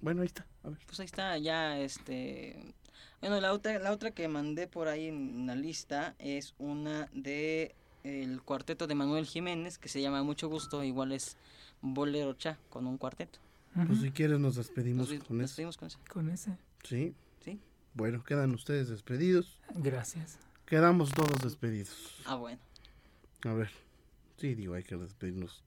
Bueno, 0.01 0.23
ahí 0.23 0.27
está. 0.27 0.47
Pues 0.87 1.01
ahí 1.01 1.07
está, 1.07 1.39
ya 1.39 1.79
este... 1.79 2.75
Bueno, 3.21 3.41
la 3.41 3.53
otra, 3.53 3.79
la 3.79 3.93
otra 3.93 4.11
que 4.11 4.27
mandé 4.27 4.67
por 4.67 4.89
ahí 4.89 5.07
en 5.07 5.47
la 5.47 5.55
lista 5.55 6.15
es 6.19 6.55
una 6.59 7.09
de 7.13 7.75
el 8.05 8.43
cuarteto 8.43 8.87
de 8.87 8.95
Manuel 8.95 9.27
Jiménez 9.27 9.79
que 9.79 9.89
se 9.89 10.01
llama 10.01 10.23
Mucho 10.23 10.49
Gusto, 10.49 10.83
igual 10.85 11.13
es 11.13 11.37
Bolero 11.81 12.35
Cha 12.35 12.59
con 12.71 12.87
un 12.87 12.99
cuarteto. 12.99 13.39
Pues 13.87 14.01
si 14.01 14.11
quieres 14.11 14.39
nos 14.39 14.57
despedimos 14.57 15.09
Nos 15.11 15.25
con 15.25 15.37
eso. 15.39 15.47
despedimos 15.49 15.77
con 15.79 15.87
eso. 15.89 15.99
Con 16.11 16.29
ese. 16.31 16.57
Sí. 16.85 17.15
Sí. 17.43 17.59
Bueno, 17.95 18.23
quedan 18.23 18.53
ustedes 18.55 18.89
despedidos. 18.89 19.59
Gracias. 19.75 20.39
Quedamos 20.67 21.11
todos 21.13 21.41
despedidos. 21.43 22.21
Ah, 22.27 22.35
bueno. 22.35 22.61
A 23.45 23.53
ver. 23.55 23.71
Sí, 24.37 24.55
digo, 24.55 24.75
hay 24.75 24.83
que 24.83 24.97
despedirnos 24.97 25.63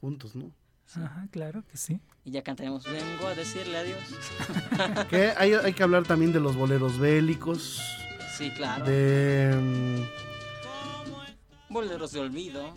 juntos, 0.00 0.36
¿no? 0.36 0.52
Ajá, 0.94 1.26
claro 1.30 1.64
que 1.70 1.76
sí. 1.76 2.00
Y 2.24 2.30
ya 2.30 2.42
cantaremos 2.42 2.84
Vengo 2.84 3.26
a 3.26 3.34
decirle 3.34 3.76
adiós. 3.76 3.98
Que 5.10 5.32
hay, 5.36 5.52
hay 5.52 5.72
que 5.74 5.82
hablar 5.82 6.04
también 6.04 6.32
de 6.32 6.40
los 6.40 6.56
boleros 6.56 6.98
bélicos, 6.98 7.80
Sí, 8.36 8.50
claro. 8.52 8.84
de 8.84 9.54
mm, 9.54 10.27
Boleros 11.68 12.12
de 12.12 12.20
olvido. 12.20 12.74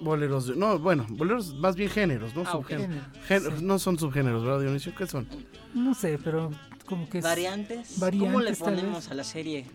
boleros, 0.00 0.46
de- 0.46 0.54
no, 0.56 0.78
bueno, 0.78 1.04
boleros 1.08 1.54
más 1.54 1.74
bien 1.74 1.90
géneros, 1.90 2.34
¿no? 2.36 2.42
Ah. 2.46 2.52
Subgéneros. 2.52 2.96
Géneros, 3.26 3.62
No 3.62 3.78
son 3.80 3.98
subgéneros, 3.98 4.44
¿verdad, 4.44 4.60
Dionisio? 4.60 4.94
¿Qué 4.94 5.06
son? 5.08 5.26
No 5.74 5.92
sé, 5.94 6.18
pero 6.22 6.50
como 6.86 7.08
que 7.08 7.18
es... 7.18 7.24
Variantes. 7.24 7.96
¿Cómo 7.98 8.10
le 8.10 8.20
variantes, 8.20 8.58
ponemos 8.58 9.08
a 9.10 9.14
la 9.14 9.24
serie? 9.24 9.66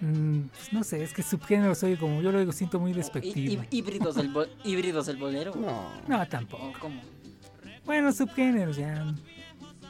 Mm, 0.00 0.40
pues 0.48 0.72
no 0.72 0.84
sé, 0.84 1.02
es 1.02 1.12
que 1.14 1.22
subgénero 1.22 1.74
soy 1.74 1.96
como 1.96 2.20
yo 2.22 2.32
lo 2.32 2.52
siento 2.52 2.78
muy 2.80 2.92
despectivo. 2.92 3.62
hí- 3.70 3.76
Híbridos 3.78 4.14
del, 4.14 4.28
bo- 4.28 4.46
híbridos 4.64 5.06
del 5.06 5.16
bolero. 5.16 5.54
No. 5.54 5.90
No, 6.06 6.26
tampoco. 6.28 6.66
¿O 6.68 6.72
cómo? 6.78 7.00
Bueno, 7.86 8.12
subgéneros 8.12 8.76
ya. 8.76 9.14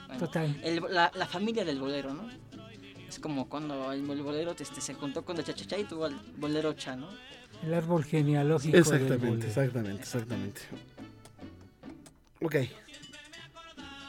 Bueno, 0.06 0.18
Total. 0.18 0.60
el- 0.64 0.82
la, 0.90 1.10
la 1.14 1.26
familia 1.26 1.64
del 1.64 1.80
bolero, 1.80 2.14
¿no? 2.14 2.28
Es 3.08 3.18
como 3.18 3.48
cuando 3.48 3.90
el, 3.92 4.02
bolero 4.22 4.54
este, 4.58 4.80
se 4.80 4.94
juntó 4.94 5.24
con 5.24 5.36
el 5.38 5.44
chachachá 5.44 5.76
y 5.78 5.84
tuvo 5.84 6.06
el 6.06 6.16
bolero 6.36 6.72
cha, 6.74 6.94
¿no? 6.96 7.08
El 7.62 7.74
árbol 7.74 8.04
genealógico 8.04 8.76
Exactamente, 8.76 9.46
exactamente, 9.46 10.02
exactamente. 10.02 10.60
Ok. 12.42 12.56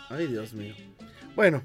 Ay, 0.10 0.28
Dios 0.28 0.54
mío. 0.54 0.74
Bueno, 1.36 1.62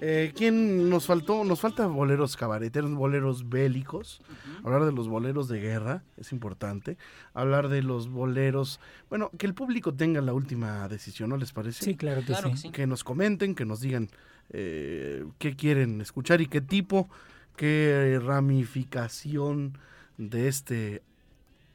eh, 0.00 0.32
¿quién 0.36 0.88
nos 0.88 1.06
faltó? 1.06 1.44
Nos 1.44 1.60
falta 1.60 1.86
boleros 1.86 2.36
cabareteros, 2.36 2.92
boleros 2.94 3.48
bélicos. 3.48 4.20
Hablar 4.62 4.84
de 4.84 4.92
los 4.92 5.08
boleros 5.08 5.48
de 5.48 5.60
guerra 5.60 6.02
es 6.16 6.32
importante. 6.32 6.96
Hablar 7.32 7.68
de 7.68 7.82
los 7.82 8.08
boleros. 8.08 8.80
Bueno, 9.08 9.30
que 9.38 9.46
el 9.46 9.54
público 9.54 9.92
tenga 9.94 10.20
la 10.20 10.32
última 10.32 10.88
decisión, 10.88 11.30
¿no 11.30 11.36
les 11.36 11.52
parece? 11.52 11.84
Sí, 11.84 11.96
claro 11.96 12.20
que 12.20 12.28
Claro 12.28 12.50
que 12.50 12.56
sí. 12.56 12.70
que 12.70 12.86
nos 12.86 13.02
comenten, 13.04 13.54
que 13.54 13.64
nos 13.64 13.80
digan 13.80 14.08
eh, 14.50 15.24
qué 15.38 15.56
quieren 15.56 16.00
escuchar 16.00 16.40
y 16.40 16.46
qué 16.46 16.60
tipo, 16.60 17.08
qué 17.56 18.20
ramificación 18.22 19.78
de 20.16 20.48
este 20.48 21.02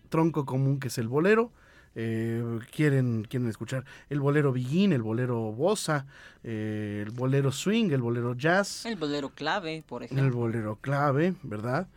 tronco 0.10 0.46
común 0.46 0.80
que 0.80 0.90
es 0.90 0.98
el 0.98 1.08
bolero. 1.08 1.52
eh, 1.96 2.60
quieren, 2.72 3.26
quieren 3.28 3.50
escuchar 3.50 3.84
el 4.10 4.20
bolero 4.20 4.52
biguín, 4.54 4.94
el 4.94 5.02
bolero 5.02 5.52
bossa, 5.52 6.06
eh, 6.44 7.04
el 7.06 7.12
bolero 7.12 7.52
swing, 7.52 7.92
el 7.92 8.02
bolero 8.02 8.36
jazz, 8.36 8.86
El 8.86 8.96
bolero 8.96 9.30
clave, 9.30 9.84
por 9.88 10.04
el 10.04 10.12
ejemplo. 10.12 10.38
bolero 10.38 10.76
clave, 10.80 11.34
¿verdad? 11.42 11.88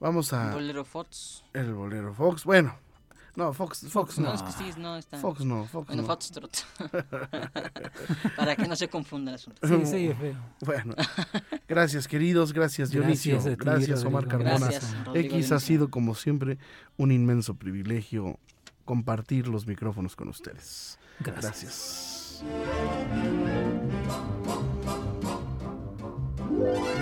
Vamos 0.00 0.32
El 0.32 0.38
a 0.38 0.54
bolero 0.54 0.84
Fox. 0.84 1.44
el 1.52 1.74
bolero 1.74 2.14
Fox. 2.14 2.44
Bueno, 2.44 2.74
no, 3.34 3.52
Fox, 3.52 3.86
Fox 3.88 4.18
No, 4.18 4.28
no. 4.28 4.34
es 4.34 4.42
que 4.42 4.52
sí, 4.52 4.70
no 4.78 4.96
está. 4.96 5.18
Fox 5.18 5.44
no, 5.44 5.64
Fox 5.66 5.86
Bueno, 5.86 6.02
no. 6.02 6.08
Foxtrot. 6.08 6.66
Para 8.36 8.56
que 8.56 8.68
no 8.68 8.76
se 8.76 8.88
confunda 8.88 9.30
el 9.30 9.36
asunto. 9.36 9.66
Sí, 9.66 9.86
sí, 9.86 10.06
es 10.08 10.18
feo. 10.18 10.36
Bueno, 10.60 10.94
gracias 11.68 12.06
queridos, 12.06 12.52
gracias 12.52 12.90
Dionisio, 12.90 13.34
Gracias 13.34 13.54
a 13.54 13.56
ti, 13.56 13.64
gracias 13.64 14.04
Omar. 14.04 14.28
Carmona. 14.28 14.58
Gracias, 14.58 14.94
X 15.14 15.52
ha 15.52 15.60
sido 15.60 15.90
como 15.90 16.14
siempre 16.14 16.58
un 16.96 17.10
inmenso 17.10 17.54
privilegio 17.54 18.38
compartir 18.84 19.48
los 19.48 19.66
micrófonos 19.66 20.14
con 20.16 20.28
ustedes. 20.28 20.98
Gracias. 21.20 22.42
Gracias. 26.42 27.01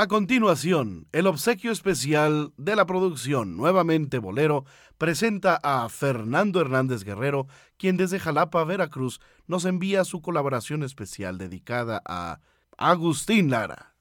A 0.00 0.08
continuación, 0.08 1.08
el 1.12 1.26
obsequio 1.26 1.70
especial 1.70 2.54
de 2.56 2.74
la 2.74 2.86
producción 2.86 3.58
Nuevamente 3.58 4.18
Bolero 4.18 4.64
presenta 4.96 5.60
a 5.62 5.86
Fernando 5.90 6.62
Hernández 6.62 7.04
Guerrero, 7.04 7.48
quien 7.76 7.98
desde 7.98 8.18
Jalapa, 8.18 8.64
Veracruz, 8.64 9.20
nos 9.46 9.66
envía 9.66 10.04
su 10.04 10.22
colaboración 10.22 10.84
especial 10.84 11.36
dedicada 11.36 12.00
a 12.06 12.40
Agustín 12.78 13.50
Lara. 13.50 13.94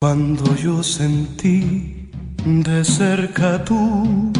Cuando 0.00 0.54
yo 0.54 0.84
sentí 0.84 2.12
de 2.44 2.84
cerca 2.84 3.64
tu 3.64 4.32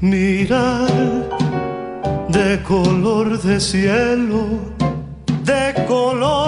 mirar 0.00 0.90
de 2.30 2.60
color 2.64 3.40
de 3.40 3.60
cielo, 3.60 4.74
de 5.44 5.86
color 5.86 6.47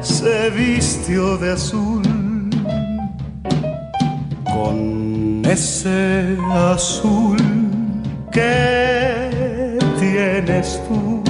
se 0.00 0.50
vistió 0.50 1.36
de 1.38 1.52
azul. 1.52 2.02
Con 4.44 5.42
ese 5.44 6.36
azul 6.50 7.38
que 8.32 9.78
tienes 10.00 10.80
tú. 10.88 11.22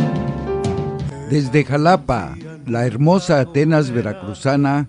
Desde 1.29 1.65
Jalapa, 1.65 2.35
la 2.67 2.87
hermosa 2.87 3.41
Atenas 3.41 3.91
veracruzana, 3.91 4.88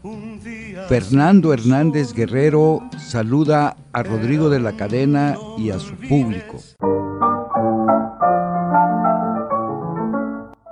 Fernando 0.87 1.53
Hernández 1.53 2.13
Guerrero 2.13 2.81
saluda 2.97 3.75
a 3.91 4.03
Rodrigo 4.03 4.49
de 4.49 4.59
la 4.59 4.73
Cadena 4.73 5.35
y 5.57 5.71
a 5.71 5.79
su 5.79 5.95
público. 5.95 6.59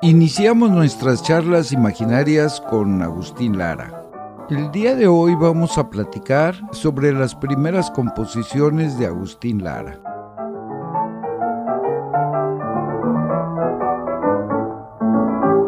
Iniciamos 0.04 0.72
nuestras 0.72 1.22
charlas 1.22 1.72
imaginarias 1.72 2.60
con 2.60 3.04
Agustín 3.04 3.60
Lara. 3.60 4.04
El 4.50 4.72
día 4.72 4.96
de 4.96 5.06
hoy 5.06 5.36
vamos 5.36 5.78
a 5.78 5.92
platicar 5.92 6.60
sobre 6.72 7.14
las 7.14 7.36
primeras 7.36 7.92
composiciones 7.92 8.98
de 8.98 9.06
Agustín 9.06 9.64
Lara. 9.64 10.02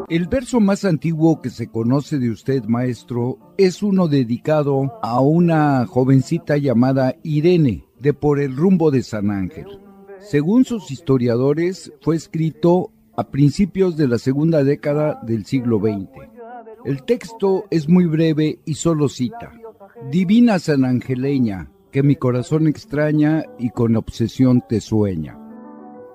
El 0.09 0.27
verso 0.27 0.59
más 0.59 0.83
antiguo 0.83 1.39
que 1.39 1.51
se 1.51 1.67
conoce 1.67 2.17
de 2.17 2.31
usted, 2.31 2.63
maestro, 2.63 3.37
es 3.59 3.83
uno 3.83 4.07
dedicado 4.07 4.97
a 5.03 5.19
una 5.19 5.85
jovencita 5.85 6.57
llamada 6.57 7.13
Irene, 7.21 7.85
de 7.99 8.15
por 8.15 8.39
el 8.39 8.55
rumbo 8.55 8.89
de 8.89 9.03
San 9.03 9.29
Ángel. 9.29 9.67
Según 10.19 10.65
sus 10.65 10.89
historiadores, 10.89 11.93
fue 12.01 12.15
escrito 12.15 12.93
a 13.15 13.29
principios 13.29 13.95
de 13.97 14.07
la 14.07 14.17
segunda 14.17 14.63
década 14.63 15.19
del 15.23 15.45
siglo 15.45 15.79
XX. 15.79 16.09
El 16.85 17.03
texto 17.03 17.65
es 17.69 17.87
muy 17.87 18.05
breve 18.05 18.59
y 18.65 18.73
solo 18.73 19.07
cita, 19.07 19.51
Divina 20.11 20.59
San 20.59 20.83
Angeleña, 20.83 21.69
que 21.91 22.03
mi 22.03 22.15
corazón 22.15 22.67
extraña 22.67 23.43
y 23.59 23.69
con 23.69 23.95
obsesión 23.95 24.63
te 24.67 24.81
sueña. 24.81 25.37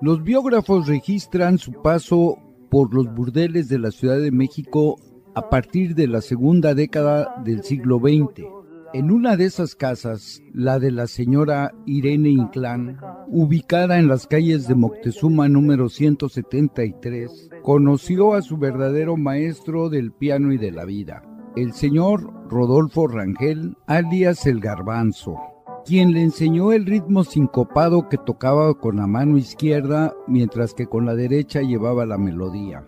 Los 0.01 0.23
biógrafos 0.23 0.87
registran 0.87 1.57
su 1.57 1.73
paso 1.81 2.37
por 2.69 2.93
los 2.93 3.13
burdeles 3.13 3.69
de 3.69 3.79
la 3.79 3.91
Ciudad 3.91 4.19
de 4.19 4.31
México 4.31 4.97
a 5.35 5.49
partir 5.49 5.95
de 5.95 6.07
la 6.07 6.21
segunda 6.21 6.73
década 6.73 7.41
del 7.43 7.63
siglo 7.63 7.99
XX. 7.99 8.58
En 8.91 9.11
una 9.11 9.37
de 9.37 9.45
esas 9.45 9.75
casas, 9.75 10.41
la 10.51 10.79
de 10.79 10.89
la 10.89 11.05
señora 11.05 11.71
Irene 11.85 12.29
Inclán, 12.29 12.97
ubicada 13.27 13.99
en 13.99 14.07
las 14.07 14.25
calles 14.25 14.67
de 14.67 14.73
Moctezuma 14.73 15.47
número 15.47 15.89
173, 15.89 17.51
conoció 17.61 18.33
a 18.33 18.41
su 18.41 18.57
verdadero 18.57 19.15
maestro 19.15 19.89
del 19.89 20.11
piano 20.11 20.51
y 20.53 20.57
de 20.57 20.71
la 20.71 20.85
vida, 20.85 21.21
el 21.55 21.73
señor 21.73 22.33
Rodolfo 22.49 23.07
Rangel, 23.07 23.77
alias 23.85 24.47
el 24.47 24.59
Garbanzo, 24.59 25.37
quien 25.85 26.11
le 26.11 26.23
enseñó 26.23 26.71
el 26.71 26.87
ritmo 26.87 27.23
sincopado 27.23 28.09
que 28.09 28.17
tocaba 28.17 28.73
con 28.73 28.97
la 28.97 29.05
mano 29.05 29.37
izquierda 29.37 30.15
mientras 30.27 30.73
que 30.73 30.87
con 30.87 31.05
la 31.05 31.13
derecha 31.13 31.61
llevaba 31.61 32.07
la 32.07 32.17
melodía. 32.17 32.87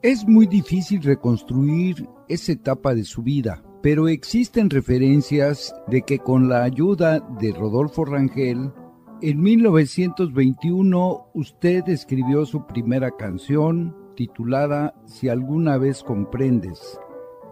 Es 0.00 0.26
muy 0.26 0.46
difícil 0.46 1.02
reconstruir 1.02 2.08
esa 2.28 2.52
etapa 2.52 2.94
de 2.94 3.04
su 3.04 3.22
vida, 3.22 3.62
pero 3.82 4.08
existen 4.08 4.70
referencias 4.70 5.74
de 5.86 6.02
que 6.02 6.18
con 6.18 6.48
la 6.48 6.64
ayuda 6.64 7.20
de 7.40 7.52
Rodolfo 7.52 8.04
Rangel, 8.04 8.72
en 9.20 9.40
1921 9.40 11.26
usted 11.34 11.88
escribió 11.88 12.46
su 12.46 12.66
primera 12.66 13.10
canción 13.12 13.96
titulada 14.14 14.94
Si 15.06 15.28
alguna 15.28 15.78
vez 15.78 16.02
comprendes, 16.02 16.98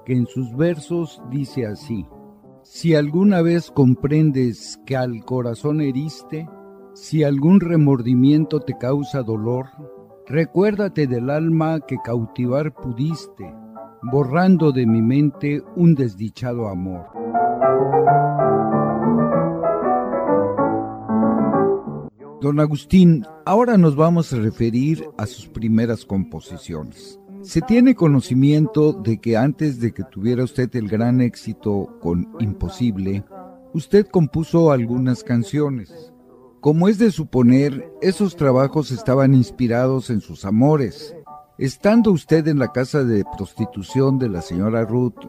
que 0.05 0.15
en 0.15 0.27
sus 0.27 0.57
versos 0.57 1.23
dice 1.31 1.67
así, 1.67 2.07
Si 2.63 2.95
alguna 2.95 3.43
vez 3.43 3.71
comprendes 3.71 4.81
que 4.85 4.97
al 4.97 5.25
corazón 5.25 5.81
heriste, 5.81 6.49
si 6.95 7.25
algún 7.25 7.61
remordimiento 7.61 8.61
te 8.61 8.77
causa 8.79 9.23
dolor, 9.23 9.67
recuérdate 10.27 11.07
del 11.07 11.31
alma 11.31 11.81
que 11.81 11.99
cautivar 12.03 12.75
pudiste, 12.75 13.55
borrando 14.11 14.71
de 14.71 14.87
mi 14.87 15.03
mente 15.03 15.63
un 15.75 15.95
desdichado 15.95 16.69
amor. 16.69 17.07
Don 22.41 22.61
Agustín, 22.61 23.27
ahora 23.45 23.77
nos 23.77 23.97
vamos 23.97 24.33
a 24.33 24.37
referir 24.37 25.09
a 25.19 25.27
sus 25.27 25.49
primeras 25.49 26.05
composiciones. 26.05 27.19
Se 27.43 27.61
tiene 27.63 27.97
conocimiento 27.97 28.93
de 28.93 29.19
que 29.19 29.37
antes 29.37 29.81
de 29.81 29.93
que 29.93 30.05
tuviera 30.05 30.45
usted 30.45 30.75
el 30.77 30.89
gran 30.89 31.21
éxito 31.21 31.99
con 32.01 32.29
Imposible, 32.39 33.25
usted 33.73 34.07
compuso 34.07 34.71
algunas 34.71 35.25
canciones. 35.25 36.13
Como 36.61 36.89
es 36.89 36.99
de 36.99 37.11
suponer, 37.11 37.91
esos 38.03 38.37
trabajos 38.37 38.93
estaban 38.93 39.35
inspirados 39.35 40.11
en 40.11 40.21
sus 40.21 40.45
amores. 40.45 41.17
Estando 41.59 42.11
usted 42.11 42.47
en 42.49 42.59
la 42.59 42.71
casa 42.71 43.03
de 43.03 43.25
prostitución 43.39 44.19
de 44.19 44.29
la 44.29 44.43
señora 44.43 44.85
Ruth, 44.85 45.25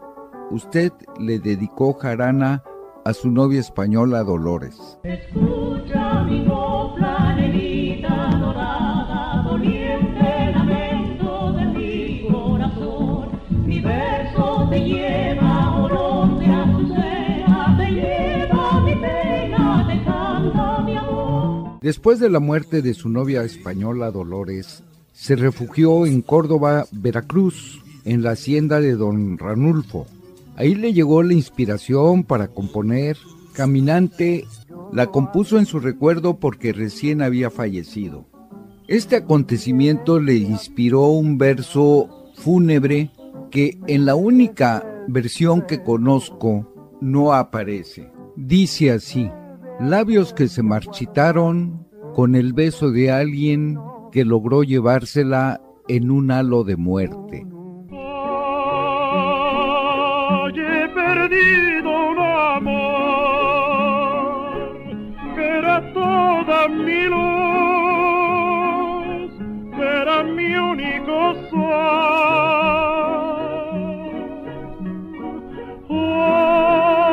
usted 0.50 0.92
le 1.18 1.38
dedicó 1.38 1.94
jarana 1.94 2.62
a 3.06 3.14
su 3.14 3.30
novia 3.30 3.60
española 3.60 4.22
Dolores. 4.24 4.98
Escucha 5.04 6.24
mi 6.24 6.44
copla, 6.44 7.34
negrita 7.34 8.38
dorada, 8.38 9.42
doliente 9.42 10.52
lamento 10.52 11.52
de 11.54 11.64
mi 11.64 12.28
corazón. 12.30 13.28
Mi 13.64 13.80
verso 13.80 14.68
te 14.68 14.80
lleva 14.80 15.82
olor 15.82 16.40
de 16.40 16.46
azucena, 16.46 17.74
te 17.78 17.90
lleva 17.90 18.80
mi 18.82 18.94
pena, 18.96 19.86
te 19.88 20.04
canta 20.04 20.82
mi 20.82 20.94
amor. 20.94 21.78
Después 21.80 22.20
de 22.20 22.28
la 22.28 22.38
muerte 22.38 22.82
de 22.82 22.92
su 22.92 23.08
novia 23.08 23.44
española 23.44 24.10
Dolores, 24.10 24.84
se 25.18 25.34
refugió 25.34 26.06
en 26.06 26.22
Córdoba, 26.22 26.86
Veracruz, 26.92 27.82
en 28.04 28.22
la 28.22 28.30
hacienda 28.30 28.80
de 28.80 28.94
don 28.94 29.36
Ranulfo. 29.36 30.06
Ahí 30.54 30.76
le 30.76 30.92
llegó 30.92 31.24
la 31.24 31.34
inspiración 31.34 32.22
para 32.22 32.46
componer. 32.46 33.16
Caminante 33.52 34.46
la 34.92 35.08
compuso 35.08 35.58
en 35.58 35.66
su 35.66 35.80
recuerdo 35.80 36.38
porque 36.38 36.72
recién 36.72 37.20
había 37.20 37.50
fallecido. 37.50 38.26
Este 38.86 39.16
acontecimiento 39.16 40.20
le 40.20 40.36
inspiró 40.36 41.08
un 41.08 41.36
verso 41.36 42.30
fúnebre 42.36 43.10
que 43.50 43.76
en 43.88 44.06
la 44.06 44.14
única 44.14 44.86
versión 45.08 45.62
que 45.62 45.82
conozco 45.82 46.96
no 47.00 47.32
aparece. 47.32 48.08
Dice 48.36 48.92
así, 48.92 49.28
labios 49.80 50.32
que 50.32 50.46
se 50.46 50.62
marchitaron 50.62 51.88
con 52.14 52.36
el 52.36 52.52
beso 52.52 52.92
de 52.92 53.10
alguien 53.10 53.78
que 54.10 54.24
logró 54.24 54.62
llevársela 54.62 55.60
en 55.88 56.10
un 56.10 56.30
halo 56.30 56.64
de 56.64 56.76
muerte. 56.76 57.46
Mi 66.68 67.04
luz, 67.04 67.22
era 69.78 70.22
mi 70.22 70.54
único 70.54 71.34
sol. 71.48 71.58
Hoy 75.88 77.08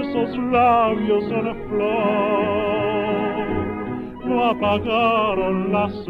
esos 0.00 0.36
labios 0.50 1.24
en 1.30 1.54
flor 1.68 2.53
apagaron 4.56 5.72
la 5.72 5.90
sed 5.90 6.04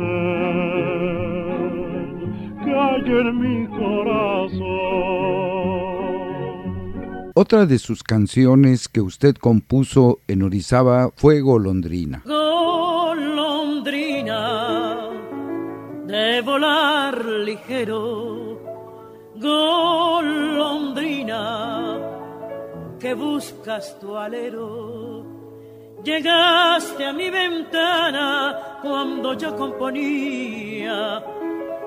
que 2.64 2.70
hay 2.70 3.04
en 3.04 3.38
mi 3.40 3.66
corazón. 3.68 4.64
Otra 7.34 7.66
de 7.66 7.78
sus 7.78 8.02
canciones 8.02 8.88
que 8.88 9.00
usted 9.00 9.34
compuso 9.36 10.20
en 10.28 10.42
Orizaba 10.42 11.10
fue 11.16 11.40
Golondrina. 11.40 12.22
Golondrina 12.24 13.74
de 16.06 16.40
volar 16.42 17.24
ligero, 17.24 18.60
golondrina 19.34 20.54
que 23.00 23.14
buscas 23.14 23.98
tu 24.00 24.16
alero. 24.16 25.13
Llegaste 26.04 27.06
a 27.06 27.12
mi 27.14 27.30
ventana 27.30 28.78
cuando 28.82 29.32
yo 29.32 29.56
componía 29.56 31.24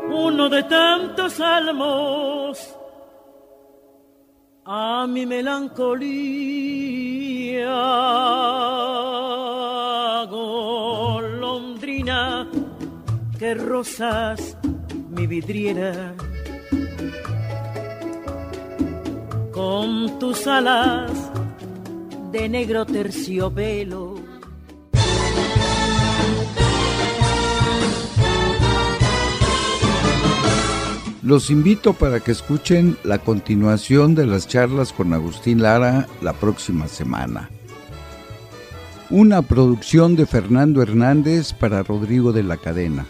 uno 0.09 0.49
de 0.49 0.63
tantos 0.63 1.34
salmos 1.34 2.76
a 4.65 5.05
mi 5.07 5.28
melancolía. 5.28 6.65
Golondrina 10.32 12.49
que 13.38 13.53
rosas 13.53 14.57
mi 15.09 15.28
vidriera 15.28 16.15
con 19.53 20.18
tus 20.18 20.47
alas 20.47 21.16
de 22.32 22.50
negro 22.50 22.86
terciopelo. 22.86 24.16
Los 31.22 31.50
invito 31.50 31.94
para 31.94 32.22
que 32.22 32.32
escuchen 32.32 32.98
la 33.04 33.20
continuación 33.20 34.16
de 34.16 34.26
las 34.26 34.48
charlas 34.48 34.94
con 34.94 35.14
Agustín 35.14 35.62
Lara 35.62 36.08
la 36.22 36.34
próxima 36.34 36.88
semana. 36.88 37.50
Una 39.10 39.42
producción 39.42 40.16
de 40.16 40.26
Fernando 40.26 40.82
Hernández 40.82 41.54
para 41.54 41.84
Rodrigo 41.84 42.32
de 42.32 42.44
la 42.44 42.58
Cadena. 42.58 43.06